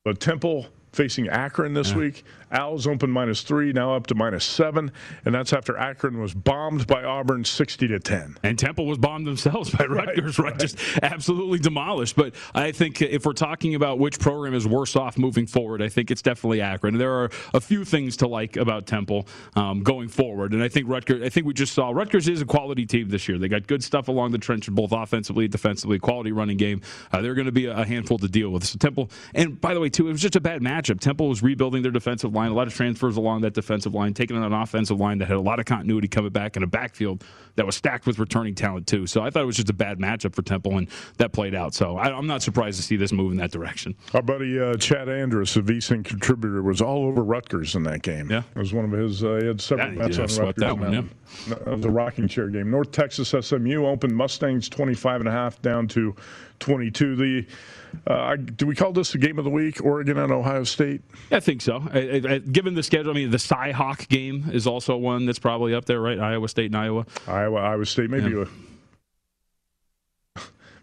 [0.05, 1.97] but Temple facing Akron this yeah.
[1.97, 2.23] week.
[2.51, 4.91] Owls open minus three, now up to minus seven,
[5.25, 8.37] and that's after Akron was bombed by Auburn sixty to ten.
[8.43, 10.59] And Temple was bombed themselves by Rutgers, right, right?
[10.59, 12.15] Just absolutely demolished.
[12.15, 15.89] But I think if we're talking about which program is worse off moving forward, I
[15.89, 16.97] think it's definitely Akron.
[16.97, 20.87] There are a few things to like about Temple um, going forward, and I think
[20.87, 21.23] Rutgers.
[21.23, 23.37] I think we just saw Rutgers is a quality team this year.
[23.37, 26.81] They got good stuff along the trench, both offensively, defensively, quality running game.
[27.11, 28.65] Uh, they're going to be a, handful to deal with.
[28.65, 30.99] So Temple, and by the way, too, it was just a bad matchup.
[30.99, 34.37] Temple was rebuilding their defensive line, a lot of transfers along that defensive line, taking
[34.37, 37.23] on an offensive line that had a lot of continuity coming back in a backfield
[37.55, 39.07] that was stacked with returning talent too.
[39.07, 41.73] So I thought it was just a bad matchup for Temple, and that played out.
[41.73, 43.95] So I, am not surprised to see this move in that direction.
[44.13, 48.29] Our buddy uh, Chad Andrus, a VSIN contributor, was all over Rutgers in that game.
[48.29, 49.23] Yeah, it was one of his.
[49.23, 50.55] Uh, he had several bets on Rutgers.
[50.57, 51.01] That one, yeah.
[51.47, 52.71] That was a rocking chair game.
[52.71, 56.15] North Texas SMU opened Mustangs 25 and a half down to
[56.59, 57.15] 22.
[57.15, 57.45] The
[58.05, 59.83] uh, do we call this the game of the week?
[59.83, 61.01] Oregon and Ohio State.
[61.31, 61.83] I think so.
[61.91, 65.73] I, I, given the schedule, I mean, the Cyhawk game is also one that's probably
[65.73, 66.19] up there, right?
[66.19, 67.05] Iowa State and Iowa.
[67.27, 68.31] Iowa, Iowa State, maybe.
[68.31, 68.43] Yeah.
[68.43, 68.47] A,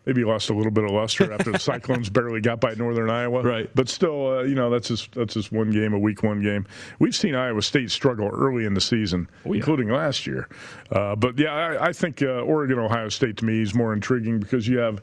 [0.06, 3.42] maybe lost a little bit of luster after the Cyclones barely got by Northern Iowa.
[3.42, 3.70] Right.
[3.74, 6.66] But still, uh, you know, that's just that's just one game, a week one game.
[6.98, 9.58] We've seen Iowa State struggle early in the season, oh, yeah.
[9.58, 10.48] including last year.
[10.90, 14.40] Uh, but yeah, I, I think uh, Oregon Ohio State to me is more intriguing
[14.40, 15.02] because you have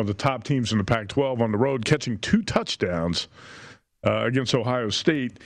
[0.00, 3.28] one of the top teams in the Pac 12 on the road, catching two touchdowns
[4.06, 5.40] uh, against Ohio State.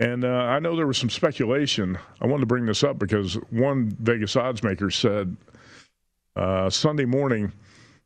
[0.00, 1.98] And uh, I know there was some speculation.
[2.18, 5.36] I wanted to bring this up because one Vegas odds maker said
[6.36, 7.52] uh, Sunday morning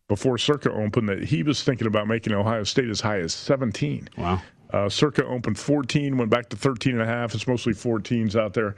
[0.08, 4.08] before Circa opened that he was thinking about making Ohio State as high as 17.
[4.18, 4.42] Wow.
[4.72, 7.32] Uh, Circa opened 14, went back to 13 and a half.
[7.32, 8.74] It's mostly 14s out there.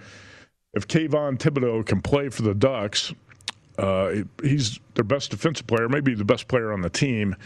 [0.74, 3.14] If Kayvon Thibodeaux can play for the Ducks,
[3.78, 7.36] uh, he's their best defensive player, maybe the best player on the team.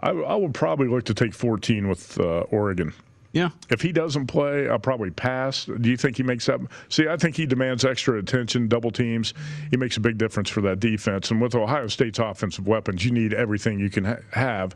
[0.00, 2.92] I, I would probably look to take 14 with uh, Oregon.
[3.36, 3.50] Yeah.
[3.68, 5.66] If he doesn't play, I'll probably pass.
[5.66, 6.58] Do you think he makes that?
[6.88, 9.34] See, I think he demands extra attention, double teams.
[9.70, 11.30] He makes a big difference for that defense.
[11.30, 14.74] And with Ohio State's offensive weapons, you need everything you can ha- have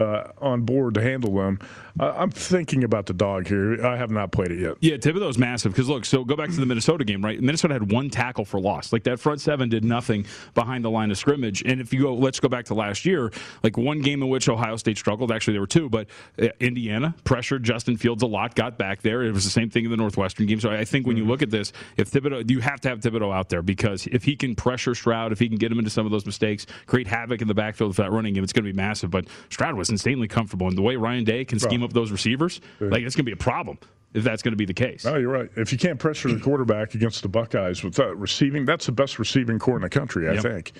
[0.00, 1.58] uh, on board to handle them.
[1.98, 3.84] Uh, I'm thinking about the dog here.
[3.84, 4.76] I have not played it yet.
[4.80, 5.72] Yeah, Thibodeaux's massive.
[5.72, 7.40] Because look, so go back to the Minnesota game, right?
[7.40, 8.92] Minnesota had one tackle for loss.
[8.92, 10.24] Like that front seven did nothing
[10.54, 11.62] behind the line of scrimmage.
[11.62, 13.30] And if you go, let's go back to last year,
[13.62, 15.30] like one game in which Ohio State struggled.
[15.30, 16.06] Actually, there were two, but
[16.40, 19.22] uh, Indiana pressured Justin Fields a lot, got back there.
[19.22, 20.60] It was the same thing in the Northwestern game.
[20.60, 21.32] So I think when you mm-hmm.
[21.32, 24.36] look at this, if Thibodeaux, you have to have Thibodeaux out there because if he
[24.36, 27.42] can pressure Stroud, if he can get him into some of those mistakes, create havoc
[27.42, 29.10] in the backfield for that running game, it's going to be massive.
[29.10, 32.60] But Stroud was insanely comfortable, and the way Ryan Day can scheme up those receivers,
[32.80, 33.78] like it's going to be a problem.
[34.12, 35.04] if that's going to be the case.
[35.04, 35.48] No, you're right.
[35.56, 39.20] If you can't pressure the quarterback against the Buckeyes with uh, receiving, that's the best
[39.20, 40.42] receiving corps in the country, I Yep.
[40.42, 40.72] think.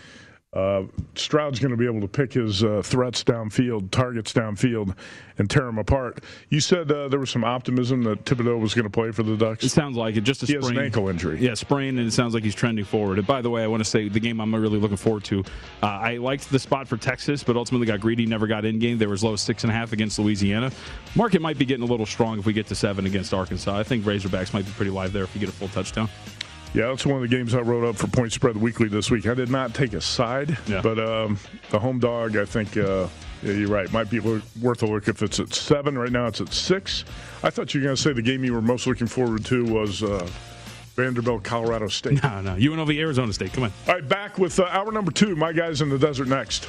[0.53, 0.83] Uh,
[1.15, 4.97] Stroud's going to be able to pick his uh, threats downfield, targets downfield,
[5.39, 6.25] and tear them apart.
[6.49, 9.37] You said uh, there was some optimism that Thibodeaux was going to play for the
[9.37, 9.63] Ducks.
[9.63, 10.23] It sounds like it.
[10.23, 10.63] Just a he sprain.
[10.63, 11.39] has an ankle injury.
[11.39, 13.19] Yeah, sprain, and it sounds like he's trending forward.
[13.19, 15.45] And by the way, I want to say the game I'm really looking forward to.
[15.85, 18.99] Uh, I liked the spot for Texas, but ultimately got greedy, never got in game.
[18.99, 20.73] They were as low as six and a half against Louisiana.
[21.15, 23.79] Market might be getting a little strong if we get to seven against Arkansas.
[23.79, 26.09] I think Razorbacks might be pretty live there if you get a full touchdown.
[26.73, 29.27] Yeah, that's one of the games I wrote up for Point Spread Weekly this week.
[29.27, 30.81] I did not take a side, Yeah.
[30.83, 31.37] but um,
[31.71, 33.09] the home dog, I think, uh,
[33.43, 35.99] yeah, you're right, might be worth a look if it's at seven.
[35.99, 37.05] Right now it's at six.
[37.43, 39.65] I thought you were going to say the game you were most looking forward to
[39.65, 40.29] was uh,
[40.95, 42.23] Vanderbilt, Colorado State.
[42.23, 42.55] No, no.
[42.55, 43.53] UNLV, Arizona State.
[43.53, 43.73] Come on.
[43.89, 45.35] All right, back with uh, hour number two.
[45.35, 46.69] My guys in the desert next.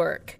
[0.00, 0.39] work.